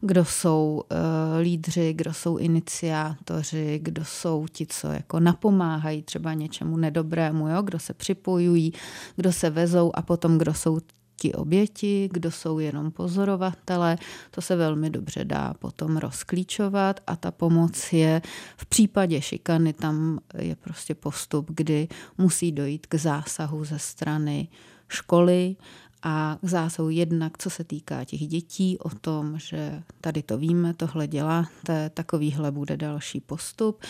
kdo 0.00 0.24
jsou 0.24 0.82
uh, 0.92 0.98
lídři, 1.40 1.92
kdo 1.92 2.14
jsou 2.14 2.36
iniciátoři, 2.36 3.80
kdo 3.82 4.04
jsou 4.04 4.46
ti, 4.52 4.66
co 4.66 4.88
jako 4.88 5.20
napomáhají 5.20 6.02
třeba 6.02 6.34
něčemu 6.34 6.76
nedobrému, 6.76 7.48
jo? 7.48 7.62
kdo 7.62 7.78
se 7.78 7.94
připojují, 7.94 8.72
kdo 9.16 9.32
se 9.32 9.50
vezou 9.50 9.90
a 9.94 10.02
potom 10.02 10.38
kdo 10.38 10.54
jsou 10.54 10.78
ti 11.20 11.32
oběti, 11.32 12.08
kdo 12.12 12.30
jsou 12.30 12.58
jenom 12.58 12.90
pozorovatele. 12.90 13.98
To 14.30 14.40
se 14.42 14.56
velmi 14.56 14.90
dobře 14.90 15.24
dá 15.24 15.54
potom 15.54 15.96
rozklíčovat 15.96 17.00
a 17.06 17.16
ta 17.16 17.30
pomoc 17.30 17.92
je 17.92 18.22
v 18.56 18.66
případě 18.66 19.20
šikany, 19.20 19.72
tam 19.72 20.18
je 20.38 20.56
prostě 20.56 20.94
postup, 20.94 21.50
kdy 21.50 21.88
musí 22.18 22.52
dojít 22.52 22.86
k 22.86 22.94
zásahu 22.94 23.64
ze 23.64 23.78
strany 23.78 24.48
školy 24.88 25.56
a 26.02 26.38
k 26.42 26.48
zásahu 26.48 26.90
jednak, 26.90 27.38
co 27.38 27.50
se 27.50 27.64
týká 27.64 28.04
těch 28.04 28.20
dětí, 28.20 28.78
o 28.78 28.88
tom, 28.88 29.38
že 29.38 29.82
tady 30.00 30.22
to 30.22 30.38
víme, 30.38 30.74
tohle 30.74 31.06
děláte, 31.06 31.90
takovýhle 31.90 32.50
bude 32.50 32.76
další 32.76 33.20
postup. 33.20 33.84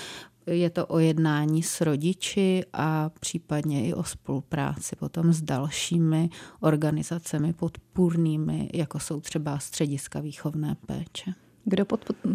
Je 0.51 0.71
to 0.71 0.87
o 0.87 0.99
jednání 0.99 1.63
s 1.63 1.81
rodiči 1.81 2.65
a 2.73 3.11
případně 3.21 3.87
i 3.87 3.95
o 3.95 4.05
spolupráci 4.05 4.97
potom 4.97 5.33
s 5.33 5.43
dalšími 5.43 6.31
organizacemi 6.61 7.53
podpůrnými, 7.53 8.71
jako 8.75 8.99
jsou 8.99 9.21
třeba 9.21 9.59
střediska 9.59 10.21
výchovné 10.21 10.77
péče. 10.87 11.33
Kdo 11.65 11.85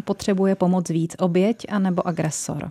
potřebuje 0.04 0.54
pomoc 0.54 0.88
víc, 0.88 1.16
oběť 1.18 1.66
anebo 1.68 2.06
agresor? 2.06 2.70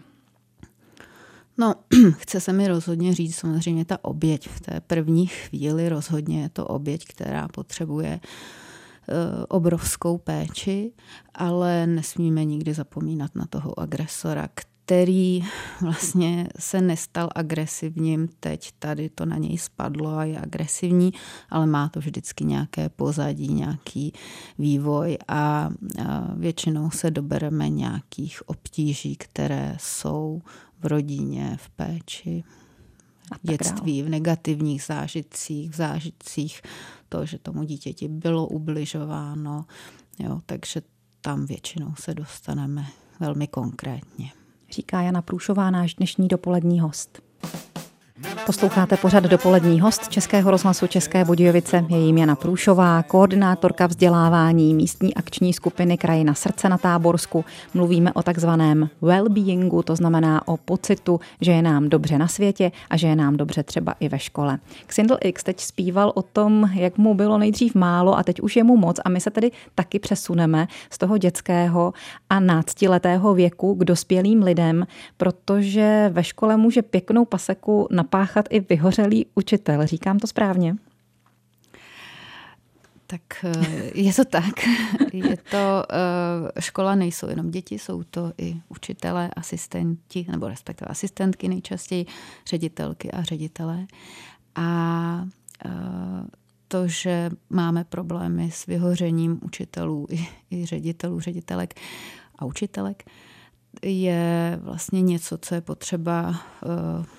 No, 1.57 1.75
chce 2.17 2.41
se 2.41 2.53
mi 2.53 2.67
rozhodně 2.67 3.13
říct 3.13 3.35
samozřejmě 3.35 3.85
ta 3.85 4.05
oběť. 4.05 4.49
V 4.49 4.59
té 4.59 4.81
první 4.81 5.27
chvíli 5.27 5.89
rozhodně 5.89 6.41
je 6.41 6.49
to 6.49 6.67
oběť, 6.67 7.05
která 7.05 7.47
potřebuje 7.47 8.19
eh, 8.19 9.45
obrovskou 9.47 10.17
péči, 10.17 10.91
ale 11.33 11.87
nesmíme 11.87 12.45
nikdy 12.45 12.73
zapomínat 12.73 13.35
na 13.35 13.45
toho 13.45 13.79
agresora, 13.79 14.47
který 14.85 15.41
vlastně 15.81 16.47
se 16.59 16.81
nestal 16.81 17.29
agresivním, 17.35 18.29
teď 18.39 18.71
tady 18.79 19.09
to 19.09 19.25
na 19.25 19.37
něj 19.37 19.57
spadlo 19.57 20.09
a 20.09 20.23
je 20.23 20.39
agresivní, 20.39 21.13
ale 21.49 21.65
má 21.65 21.89
to 21.89 21.99
vždycky 21.99 22.45
nějaké 22.45 22.89
pozadí, 22.89 23.53
nějaký 23.53 24.13
vývoj 24.59 25.17
a 25.27 25.69
většinou 26.35 26.91
se 26.91 27.11
dobereme 27.11 27.69
nějakých 27.69 28.49
obtíží, 28.49 29.15
které 29.15 29.77
jsou 29.79 30.41
v 30.79 30.85
rodině, 30.85 31.57
v 31.61 31.69
péči, 31.69 32.43
v 33.43 33.47
dětství, 33.51 34.03
v 34.03 34.09
negativních 34.09 34.83
zážitcích, 34.83 35.71
v 35.71 35.75
zážitcích 35.75 36.61
to, 37.09 37.25
že 37.25 37.37
tomu 37.37 37.63
dítěti 37.63 38.07
bylo 38.07 38.47
ubližováno. 38.47 39.65
Jo, 40.19 40.41
takže 40.45 40.81
tam 41.21 41.45
většinou 41.45 41.93
se 41.99 42.13
dostaneme 42.13 42.85
velmi 43.19 43.47
konkrétně. 43.47 44.31
Říká 44.75 45.01
Jana 45.01 45.21
Průšová, 45.21 45.71
náš 45.71 45.95
dnešní 45.95 46.27
dopolední 46.27 46.79
host. 46.79 47.21
Posloucháte 48.45 48.97
pořad 48.97 49.23
dopolední 49.23 49.81
host 49.81 50.09
Českého 50.09 50.51
rozhlasu 50.51 50.87
České 50.87 51.25
Budějovice, 51.25 51.85
je 51.89 51.97
jím 51.97 52.17
Jana 52.17 52.35
Průšová, 52.35 53.03
koordinátorka 53.03 53.87
vzdělávání 53.87 54.73
místní 54.73 55.15
akční 55.15 55.53
skupiny 55.53 55.97
Krajina 55.97 56.33
srdce 56.33 56.69
na 56.69 56.77
Táborsku. 56.77 57.45
Mluvíme 57.73 58.13
o 58.13 58.23
takzvaném 58.23 58.89
well-beingu, 59.01 59.83
to 59.83 59.95
znamená 59.95 60.47
o 60.47 60.57
pocitu, 60.57 61.19
že 61.41 61.51
je 61.51 61.61
nám 61.61 61.89
dobře 61.89 62.17
na 62.17 62.27
světě 62.27 62.71
a 62.89 62.97
že 62.97 63.07
je 63.07 63.15
nám 63.15 63.37
dobře 63.37 63.63
třeba 63.63 63.95
i 63.99 64.09
ve 64.09 64.19
škole. 64.19 64.59
Xindl 64.87 65.17
X 65.21 65.43
teď 65.43 65.59
zpíval 65.59 66.11
o 66.15 66.21
tom, 66.21 66.69
jak 66.73 66.97
mu 66.97 67.13
bylo 67.13 67.37
nejdřív 67.37 67.75
málo 67.75 68.17
a 68.17 68.23
teď 68.23 68.41
už 68.41 68.55
je 68.55 68.63
mu 68.63 68.77
moc 68.77 68.99
a 69.05 69.09
my 69.09 69.21
se 69.21 69.31
tedy 69.31 69.51
taky 69.75 69.99
přesuneme 69.99 70.67
z 70.89 70.97
toho 70.97 71.17
dětského 71.17 71.93
a 72.29 72.39
náctiletého 72.39 73.33
věku 73.33 73.75
k 73.75 73.83
dospělým 73.83 74.43
lidem, 74.43 74.87
protože 75.17 76.09
ve 76.13 76.23
škole 76.23 76.57
může 76.57 76.81
pěknou 76.81 77.25
paseku 77.25 77.87
na 77.91 78.04
napáchat 78.05 78.45
i 78.49 78.59
vyhořelý 78.59 79.25
učitel. 79.35 79.87
Říkám 79.87 80.19
to 80.19 80.27
správně? 80.27 80.75
Tak 83.07 83.21
eh, 83.43 83.91
je 83.93 84.13
to 84.13 84.25
tak. 84.25 84.53
Je 85.13 85.37
to, 85.37 85.83
eh, 85.91 86.61
škola 86.61 86.95
nejsou 86.95 87.29
jenom 87.29 87.51
děti, 87.51 87.79
jsou 87.79 88.03
to 88.03 88.33
i 88.37 88.55
učitelé, 88.69 89.29
asistenti, 89.35 90.25
nebo 90.31 90.47
respektive 90.47 90.89
asistentky 90.89 91.47
nejčastěji, 91.47 92.05
ředitelky 92.47 93.11
a 93.11 93.23
ředitelé. 93.23 93.85
A 94.55 95.27
eh, 95.65 95.69
to, 96.67 96.87
že 96.87 97.29
máme 97.49 97.83
problémy 97.83 98.51
s 98.51 98.65
vyhořením 98.65 99.39
učitelů 99.43 100.07
i, 100.09 100.27
i 100.51 100.65
ředitelů, 100.65 101.19
ředitelek, 101.19 101.73
a 102.39 102.45
učitelek, 102.45 103.03
je 103.81 104.59
vlastně 104.61 105.01
něco, 105.01 105.37
co 105.37 105.55
je 105.55 105.61
potřeba 105.61 106.29
uh, 106.29 106.35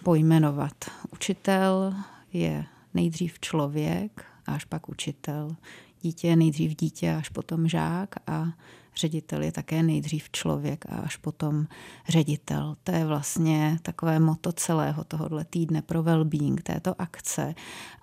pojmenovat. 0.02 0.84
Učitel 1.12 1.94
je 2.32 2.64
nejdřív 2.94 3.40
člověk, 3.40 4.24
až 4.46 4.64
pak 4.64 4.88
učitel. 4.88 5.56
Dítě 6.02 6.28
je 6.28 6.36
nejdřív 6.36 6.76
dítě, 6.76 7.14
až 7.14 7.28
potom 7.28 7.68
žák 7.68 8.14
a 8.26 8.48
ředitel 8.96 9.42
je 9.42 9.52
také 9.52 9.82
nejdřív 9.82 10.30
člověk 10.30 10.84
a 10.88 10.96
až 10.96 11.16
potom 11.16 11.66
ředitel. 12.08 12.76
To 12.84 12.92
je 12.92 13.04
vlastně 13.04 13.78
takové 13.82 14.18
moto 14.18 14.52
celého 14.52 15.04
tohohle 15.04 15.44
týdne 15.44 15.82
pro 15.82 16.02
well-being 16.02 16.62
této 16.62 17.00
akce. 17.02 17.54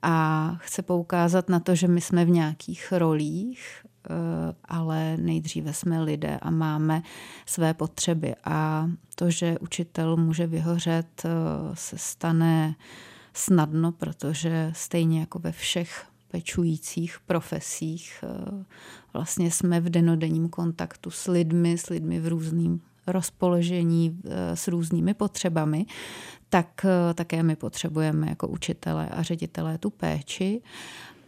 A 0.01 0.56
chce 0.60 0.82
poukázat 0.82 1.49
na 1.49 1.60
to, 1.60 1.75
že 1.75 1.88
my 1.88 2.01
jsme 2.01 2.25
v 2.25 2.29
nějakých 2.29 2.91
rolích, 2.91 3.86
eh, 3.86 4.13
ale 4.65 5.17
nejdříve 5.17 5.73
jsme 5.73 6.01
lidé 6.01 6.39
a 6.41 6.49
máme 6.49 7.01
své 7.45 7.73
potřeby. 7.73 8.36
A 8.45 8.89
to, 9.15 9.29
že 9.29 9.60
učitel 9.60 10.17
může 10.17 10.47
vyhořet, 10.47 11.25
eh, 11.25 11.29
se 11.73 11.97
stane 11.97 12.75
snadno, 13.34 13.91
protože 13.91 14.71
stejně 14.75 15.19
jako 15.19 15.39
ve 15.39 15.51
všech 15.51 16.12
pečujících 16.33 17.19
profesích 17.25 18.23
eh, 18.23 18.65
vlastně 19.13 19.51
jsme 19.51 19.81
v 19.81 19.89
denodenním 19.89 20.49
kontaktu 20.49 21.09
s 21.11 21.27
lidmi, 21.27 21.77
s 21.77 21.89
lidmi 21.89 22.19
v 22.19 22.27
různým 22.27 22.81
rozpoložení, 23.07 24.19
eh, 24.25 24.55
s 24.55 24.67
různými 24.67 25.13
potřebami, 25.13 25.85
tak 26.49 26.85
eh, 26.85 27.13
také 27.13 27.43
my 27.43 27.55
potřebujeme 27.55 28.29
jako 28.29 28.47
učitelé 28.47 29.09
a 29.09 29.21
ředitelé 29.21 29.77
tu 29.77 29.89
péči. 29.89 30.61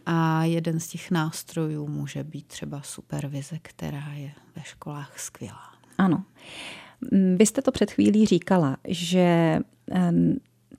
A 0.06 0.44
jeden 0.44 0.80
z 0.80 0.88
těch 0.88 1.10
nástrojů 1.10 1.88
může 1.88 2.24
být 2.24 2.46
třeba 2.46 2.82
supervize, 2.82 3.58
která 3.62 4.12
je 4.12 4.32
ve 4.56 4.62
školách 4.62 5.18
skvělá. 5.18 5.70
Ano. 5.98 6.24
Vy 7.36 7.46
jste 7.46 7.62
to 7.62 7.72
před 7.72 7.90
chvílí 7.90 8.26
říkala, 8.26 8.76
že 8.88 9.58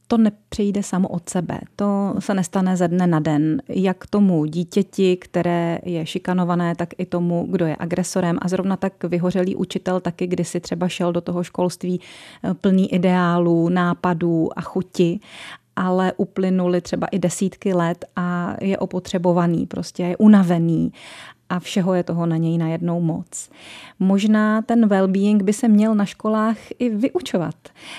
to 0.07 0.17
nepřejde 0.17 0.83
samo 0.83 1.07
od 1.07 1.29
sebe. 1.29 1.59
To 1.75 2.15
se 2.19 2.33
nestane 2.33 2.77
ze 2.77 2.87
dne 2.87 3.07
na 3.07 3.19
den. 3.19 3.61
Jak 3.69 4.07
tomu 4.07 4.45
dítěti, 4.45 5.17
které 5.17 5.79
je 5.83 6.05
šikanované, 6.05 6.75
tak 6.75 6.89
i 6.97 7.05
tomu, 7.05 7.47
kdo 7.49 7.65
je 7.65 7.75
agresorem. 7.79 8.37
A 8.41 8.47
zrovna 8.47 8.77
tak 8.77 9.03
vyhořelý 9.03 9.55
učitel 9.55 9.99
taky 9.99 10.27
kdysi 10.27 10.59
třeba 10.59 10.87
šel 10.87 11.13
do 11.13 11.21
toho 11.21 11.43
školství 11.43 12.01
eh, 12.43 12.53
plný 12.53 12.93
ideálů, 12.93 13.69
nápadů 13.69 14.49
a 14.59 14.61
chuti 14.61 15.19
ale 15.79 16.13
uplynuly 16.17 16.81
třeba 16.81 17.07
i 17.07 17.19
desítky 17.19 17.73
let 17.73 18.05
a 18.15 18.55
je 18.61 18.77
opotřebovaný, 18.77 19.65
prostě 19.65 20.03
je 20.03 20.17
unavený 20.17 20.91
a 21.49 21.59
všeho 21.59 21.93
je 21.93 22.03
toho 22.03 22.25
na 22.25 22.37
něj 22.37 22.57
najednou 22.57 23.01
moc. 23.01 23.49
Možná 23.99 24.61
ten 24.61 24.87
well-being 24.87 25.43
by 25.43 25.53
se 25.53 25.67
měl 25.67 25.95
na 25.95 26.05
školách 26.05 26.57
i 26.79 26.89
vyučovat, 26.89 27.55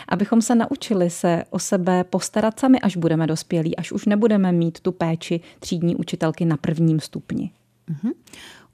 abychom 0.09 0.43
se 0.43 0.55
naučili 0.55 1.11
se 1.11 1.45
o 1.51 1.59
sebe 1.59 2.05
postarat 2.05 2.61
sami, 2.61 2.81
až 2.81 2.97
budeme 2.97 3.27
dospělí, 3.27 3.77
až 3.77 3.93
už 3.93 4.07
nebudeme 4.07 4.53
mít 4.53 4.81
tu 4.81 4.93
péči 4.93 5.41
třídní 5.61 5.97
učitelky 5.97 6.45
na 6.45 6.57
prvním 6.57 7.01
stupni. 7.01 7.51
Mm-hmm. 7.91 8.13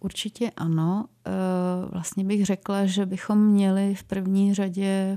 Určitě 0.01 0.51
ano. 0.57 1.05
E, 1.27 1.31
vlastně 1.93 2.25
bych 2.25 2.47
řekla, 2.47 2.87
že 2.87 3.07
bychom 3.07 3.47
měli 3.47 3.95
v 3.95 4.05
první 4.05 4.55
řadě 4.55 5.17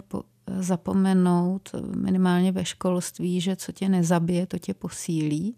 zapomenout 0.60 1.70
minimálně 1.96 2.52
ve 2.52 2.66
školství, 2.66 3.42
že 3.42 3.56
co 3.56 3.72
tě 3.72 3.90
nezabije, 3.90 4.46
to 4.46 4.60
tě 4.60 4.74
posílí 4.74 5.56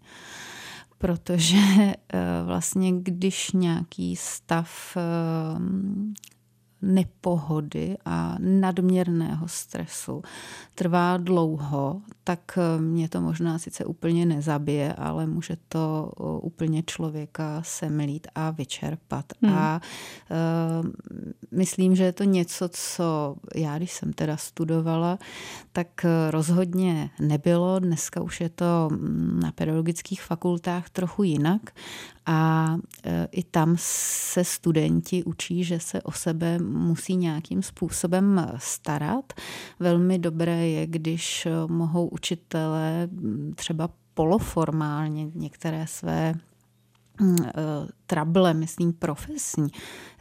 protože 1.00 1.56
eh, 1.56 1.96
vlastně 2.44 2.92
když 2.92 3.52
nějaký 3.52 4.16
stav 4.16 4.96
eh, 4.96 5.00
nepohody 6.82 7.96
a 8.04 8.36
nadměrného 8.38 9.48
stresu 9.48 10.22
trvá 10.74 11.16
dlouho, 11.16 12.02
tak 12.30 12.58
eh, 12.58 12.80
mě 12.80 13.08
to 13.08 13.20
možná 13.20 13.58
sice 13.58 13.84
úplně 13.84 14.26
nezabije, 14.26 14.92
ale 14.92 15.26
může 15.26 15.56
to 15.68 16.12
úplně 16.42 16.82
člověka 16.82 17.62
semlít 17.64 18.26
a 18.34 18.50
vyčerpat. 18.50 19.24
Hmm. 19.42 19.54
A 19.54 19.80
uh, 20.30 20.90
myslím, 21.50 21.96
že 21.96 22.04
je 22.04 22.12
to 22.12 22.24
něco, 22.24 22.68
co 22.68 23.36
já, 23.54 23.78
když 23.78 23.92
jsem 23.92 24.12
teda 24.12 24.36
studovala, 24.36 25.18
tak 25.72 26.06
rozhodně 26.30 27.10
nebylo. 27.20 27.78
Dneska 27.78 28.22
už 28.22 28.40
je 28.40 28.48
to 28.48 28.88
mm, 28.90 29.40
na 29.42 29.52
pedagogických 29.52 30.22
fakultách 30.22 30.90
trochu 30.90 31.22
jinak 31.22 31.70
a 32.26 32.76
i 33.32 33.42
tam 33.42 33.74
se 33.78 34.44
studenti 34.44 35.24
učí, 35.24 35.64
že 35.64 35.80
se 35.80 36.02
o 36.02 36.12
sebe 36.12 36.58
musí 36.58 37.16
nějakým 37.16 37.62
způsobem 37.62 38.50
starat. 38.56 39.32
Velmi 39.80 40.18
dobré 40.18 40.68
je, 40.68 40.86
když 40.86 41.48
mohou 41.66 42.06
učitelé 42.20 43.08
třeba 43.54 43.90
poloformálně 44.14 45.30
některé 45.34 45.86
své 45.86 46.34
Mm, 47.20 47.36
eh, 47.46 47.52
trable, 48.06 48.54
myslím 48.54 48.92
profesní, 48.92 49.68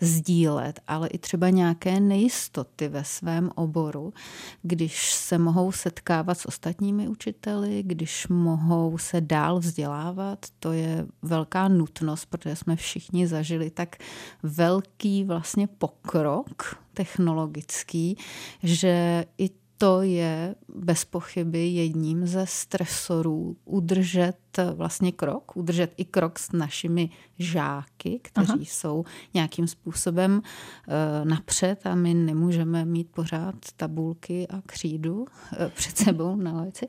sdílet, 0.02 0.80
ale 0.88 1.08
i 1.08 1.18
třeba 1.18 1.50
nějaké 1.50 2.00
nejistoty 2.00 2.88
ve 2.88 3.04
svém 3.04 3.50
oboru, 3.56 4.14
když 4.62 5.14
se 5.14 5.38
mohou 5.38 5.72
setkávat 5.72 6.40
s 6.40 6.46
ostatními 6.46 7.08
učiteli, 7.08 7.84
když 7.84 8.28
mohou 8.28 8.98
se 8.98 9.22
dál 9.22 9.60
vzdělávat, 9.60 10.46
to 10.60 10.72
je 10.72 11.06
velká 11.22 11.68
nutnost, 11.68 12.26
protože 12.26 12.56
jsme 12.56 12.76
všichni 12.76 13.28
zažili 13.28 13.70
tak 13.70 13.96
velký 14.44 15.24
vlastně 15.24 15.68
pokrok 15.68 16.78
technologický, 16.94 18.18
že 18.64 19.26
i 19.38 19.50
to 19.82 20.02
je 20.02 20.56
bez 20.76 21.06
pochyby 21.06 21.68
jedním 21.68 22.28
ze 22.28 22.46
stresorů 22.48 23.58
udržet 23.66 24.38
vlastně 24.74 25.12
krok, 25.12 25.58
udržet 25.58 25.94
i 25.98 26.06
krok 26.06 26.40
s 26.40 26.52
našimi 26.52 27.10
žáky, 27.40 28.20
kteří 28.24 28.50
Aha. 28.50 28.60
jsou 28.62 29.06
nějakým 29.34 29.68
způsobem 29.68 30.42
uh, 30.42 31.30
napřed 31.30 31.86
a 31.86 31.96
my 31.96 32.14
nemůžeme 32.14 32.86
mít 32.86 33.12
pořád 33.12 33.56
tabulky 33.76 34.48
a 34.48 34.62
křídu 34.66 35.20
uh, 35.20 35.28
před 35.70 35.98
sebou 35.98 36.36
na 36.36 36.52
lavici. 36.52 36.88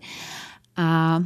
A 0.77 1.21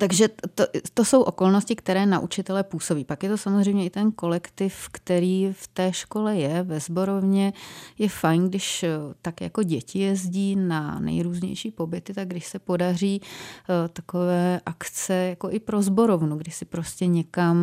takže 0.00 0.28
to, 0.54 0.64
to 0.94 1.04
jsou 1.04 1.22
okolnosti, 1.22 1.76
které 1.76 2.06
na 2.06 2.20
učitele 2.20 2.62
působí. 2.62 3.04
Pak 3.04 3.22
je 3.22 3.28
to 3.28 3.36
samozřejmě 3.36 3.84
i 3.84 3.90
ten 3.90 4.12
kolektiv, 4.12 4.88
který 4.92 5.52
v 5.52 5.68
té 5.68 5.92
škole 5.92 6.36
je, 6.36 6.62
ve 6.62 6.80
zborovně. 6.80 7.52
Je 7.98 8.08
fajn, 8.08 8.48
když 8.48 8.82
eh, 8.82 8.90
tak 9.22 9.40
jako 9.40 9.62
děti 9.62 9.98
jezdí 9.98 10.56
na 10.56 11.00
nejrůznější 11.00 11.70
pobyty, 11.70 12.14
tak 12.14 12.28
když 12.28 12.46
se 12.46 12.58
podaří 12.58 13.20
eh, 13.22 13.88
takové 13.88 14.60
akce 14.66 15.14
jako 15.14 15.50
i 15.50 15.58
pro 15.60 15.82
zborovnu, 15.82 16.36
kdy 16.36 16.50
si 16.50 16.64
prostě 16.64 17.06
někam 17.06 17.58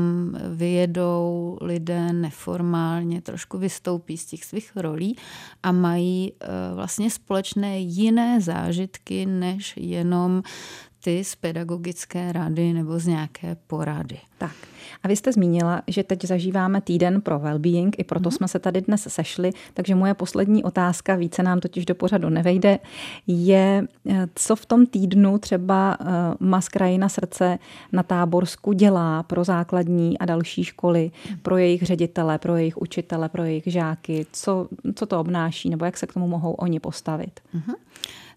vyjedou 0.50 1.58
lidé 1.62 2.14
neformálně, 2.14 3.22
trošku 3.22 3.58
vystoupí 3.58 4.18
z 4.18 4.26
těch 4.26 4.46
svých 4.46 4.72
rolí 4.76 5.18
a 5.64 5.72
mají 5.72 6.34
eh, 6.42 6.48
vlastně 6.76 7.12
společné 7.12 7.80
jiné 7.80 8.42
zážitky, 8.42 9.26
než 9.26 9.74
jenom 9.78 10.44
ty 11.06 11.24
z 11.24 11.36
pedagogické 11.36 12.32
rady 12.32 12.74
nebo 12.74 13.00
z 13.00 13.08
nějaké 13.08 13.58
porady. 13.68 14.18
Tak. 14.38 14.56
A 15.04 15.08
vy 15.08 15.16
jste 15.16 15.32
zmínila, 15.32 15.82
že 15.88 16.04
teď 16.04 16.26
zažíváme 16.26 16.82
týden 16.82 17.22
pro 17.22 17.40
well-being, 17.40 17.92
i 17.98 18.04
proto 18.04 18.30
mm. 18.30 18.32
jsme 18.32 18.48
se 18.48 18.60
tady 18.60 18.82
dnes 18.82 19.08
sešli, 19.10 19.52
takže 19.74 19.96
moje 19.96 20.14
poslední 20.14 20.64
otázka, 20.64 21.16
více 21.16 21.44
nám 21.44 21.60
totiž 21.60 21.86
do 21.86 21.96
pořadu 21.96 22.30
nevejde, 22.30 22.80
je, 23.28 23.88
eh, 24.10 24.28
co 24.36 24.56
v 24.56 24.66
tom 24.66 24.86
týdnu 24.86 25.38
třeba 25.38 25.98
eh, 26.00 26.06
Mas 26.40 26.70
krajina 26.70 27.10
srdce 27.10 27.60
na 27.92 28.04
Táborsku 28.04 28.74
dělá 28.74 29.24
pro 29.24 29.44
základní 29.44 30.18
a 30.18 30.26
další 30.26 30.64
školy, 30.64 31.12
pro 31.42 31.58
jejich 31.58 31.84
ředitele, 31.84 32.38
pro 32.38 32.56
jejich 32.56 32.78
učitele, 32.78 33.30
pro 33.30 33.44
jejich 33.44 33.64
žáky, 33.68 34.26
co, 34.32 34.68
co 34.96 35.06
to 35.06 35.20
obnáší, 35.20 35.70
nebo 35.70 35.86
jak 35.86 35.98
se 35.98 36.08
k 36.08 36.14
tomu 36.14 36.28
mohou 36.28 36.52
oni 36.52 36.80
postavit. 36.80 37.40
Mm-hmm 37.56 37.76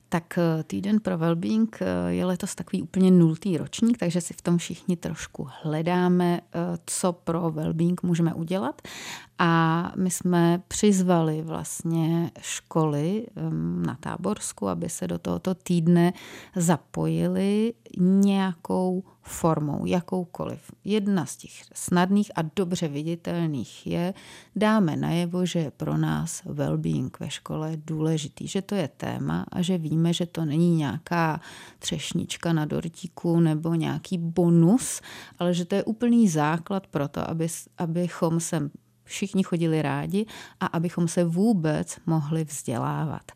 tak 0.08 0.38
eh, 0.38 0.62
týden 0.62 1.00
pro 1.00 1.18
Wellbeing 1.18 1.78
eh, 1.80 1.86
je 2.08 2.24
letos 2.24 2.54
takový 2.54 2.82
úplně 2.82 3.10
nultý 3.10 3.56
ročník, 3.56 3.98
takže 3.98 4.20
si 4.20 4.34
v 4.34 4.42
tom 4.42 4.58
všichni 4.58 4.96
trošku 4.96 5.48
hledáme, 5.62 6.40
eh, 6.40 6.58
co 6.86 7.12
pro 7.12 7.50
Wellbeing 7.50 8.02
můžeme 8.02 8.34
udělat. 8.34 8.82
A 9.38 9.92
my 9.96 10.10
jsme 10.10 10.62
přizvali 10.68 11.42
vlastně 11.42 12.30
školy 12.40 13.26
na 13.86 13.96
Táborsku, 14.00 14.68
aby 14.68 14.88
se 14.88 15.06
do 15.06 15.18
tohoto 15.18 15.54
týdne 15.54 16.12
zapojili 16.56 17.74
nějakou 17.98 19.04
formou, 19.22 19.86
jakoukoliv. 19.86 20.60
Jedna 20.84 21.26
z 21.26 21.36
těch 21.36 21.52
snadných 21.74 22.30
a 22.34 22.42
dobře 22.56 22.88
viditelných 22.88 23.86
je, 23.86 24.14
dáme 24.56 24.96
najevo, 24.96 25.46
že 25.46 25.58
je 25.58 25.70
pro 25.70 25.96
nás 25.96 26.42
well-being 26.44 27.10
ve 27.20 27.30
škole 27.30 27.72
důležitý, 27.76 28.48
že 28.48 28.62
to 28.62 28.74
je 28.74 28.88
téma 28.88 29.46
a 29.52 29.62
že 29.62 29.78
víme, 29.78 30.12
že 30.12 30.26
to 30.26 30.44
není 30.44 30.76
nějaká 30.76 31.40
třešnička 31.78 32.52
na 32.52 32.64
dortíku 32.64 33.40
nebo 33.40 33.74
nějaký 33.74 34.18
bonus, 34.18 35.00
ale 35.38 35.54
že 35.54 35.64
to 35.64 35.74
je 35.74 35.84
úplný 35.84 36.28
základ 36.28 36.86
pro 36.86 37.08
to, 37.08 37.30
aby, 37.30 37.46
abychom 37.78 38.40
se 38.40 38.70
všichni 39.08 39.42
chodili 39.42 39.82
rádi 39.82 40.26
a 40.60 40.66
abychom 40.66 41.08
se 41.08 41.24
vůbec 41.24 41.98
mohli 42.06 42.44
vzdělávat. 42.44 43.32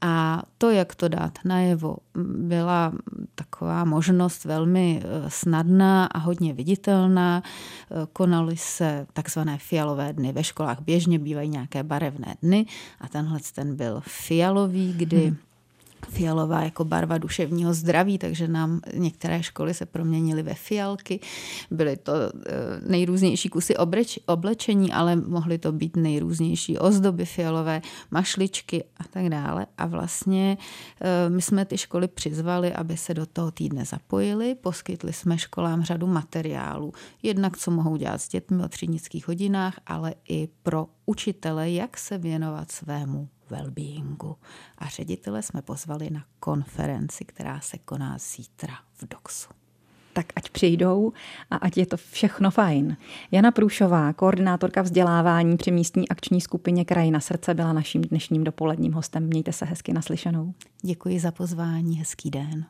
A 0.00 0.42
to, 0.58 0.70
jak 0.70 0.94
to 0.94 1.08
dát 1.08 1.38
najevo, 1.44 1.96
byla 2.38 2.92
taková 3.34 3.84
možnost 3.84 4.44
velmi 4.44 5.02
eh, 5.02 5.30
snadná 5.30 6.06
a 6.06 6.18
hodně 6.18 6.52
viditelná. 6.52 7.42
Eh, 7.42 8.06
konaly 8.12 8.56
se 8.56 9.06
takzvané 9.12 9.58
fialové 9.58 10.12
dny. 10.12 10.32
Ve 10.32 10.44
školách 10.44 10.80
běžně 10.80 11.18
bývají 11.18 11.48
nějaké 11.48 11.82
barevné 11.82 12.36
dny 12.42 12.66
a 13.00 13.08
tenhle 13.08 13.38
ten 13.54 13.76
byl 13.76 14.02
fialový, 14.04 14.92
kdy 14.92 15.26
hmm 15.26 15.45
fialová 16.08 16.62
jako 16.62 16.84
barva 16.84 17.18
duševního 17.18 17.74
zdraví, 17.74 18.18
takže 18.18 18.48
nám 18.48 18.80
některé 18.94 19.42
školy 19.42 19.74
se 19.74 19.86
proměnily 19.86 20.42
ve 20.42 20.54
fialky. 20.54 21.20
Byly 21.70 21.96
to 21.96 22.12
eh, 22.12 22.52
nejrůznější 22.86 23.48
kusy 23.48 23.74
oblečení, 24.26 24.92
ale 24.92 25.16
mohly 25.16 25.58
to 25.58 25.72
být 25.72 25.96
nejrůznější 25.96 26.78
ozdoby 26.78 27.24
fialové, 27.24 27.82
mašličky 28.10 28.84
a 28.96 29.04
tak 29.10 29.28
dále. 29.28 29.66
A 29.78 29.86
vlastně 29.86 30.58
eh, 31.00 31.30
my 31.30 31.42
jsme 31.42 31.64
ty 31.64 31.78
školy 31.78 32.08
přizvali, 32.08 32.72
aby 32.72 32.96
se 32.96 33.14
do 33.14 33.26
toho 33.26 33.50
týdne 33.50 33.84
zapojili. 33.84 34.54
Poskytli 34.54 35.12
jsme 35.12 35.38
školám 35.38 35.82
řadu 35.82 36.06
materiálů. 36.06 36.92
Jednak, 37.22 37.56
co 37.56 37.70
mohou 37.70 37.96
dělat 37.96 38.20
s 38.20 38.28
dětmi 38.28 38.64
o 38.64 38.68
třídnických 38.68 39.28
hodinách, 39.28 39.74
ale 39.86 40.14
i 40.28 40.48
pro 40.62 40.86
učitele, 41.06 41.70
jak 41.70 41.98
se 41.98 42.18
věnovat 42.18 42.70
svému 42.70 43.28
wellbeingu. 43.50 44.36
A 44.78 44.86
ředitele 44.86 45.42
jsme 45.42 45.62
pozvali 45.62 46.10
na 46.10 46.24
konferenci, 46.40 47.24
která 47.24 47.60
se 47.60 47.78
koná 47.78 48.18
zítra 48.18 48.74
v 48.94 49.08
DOXu 49.08 49.48
tak 50.16 50.26
ať 50.36 50.50
přijdou 50.50 51.12
a 51.50 51.56
ať 51.56 51.76
je 51.76 51.86
to 51.86 51.96
všechno 51.96 52.50
fajn. 52.50 52.96
Jana 53.30 53.50
Průšová, 53.50 54.12
koordinátorka 54.12 54.82
vzdělávání 54.82 55.56
při 55.56 55.70
místní 55.70 56.08
akční 56.08 56.40
skupině 56.40 56.84
Krajina 56.84 57.20
srdce, 57.20 57.54
byla 57.54 57.72
naším 57.72 58.02
dnešním 58.02 58.44
dopoledním 58.44 58.92
hostem. 58.92 59.26
Mějte 59.26 59.52
se 59.52 59.64
hezky 59.64 59.92
naslyšenou. 59.92 60.54
Děkuji 60.82 61.20
za 61.20 61.30
pozvání, 61.30 61.98
hezký 61.98 62.30
den. 62.30 62.66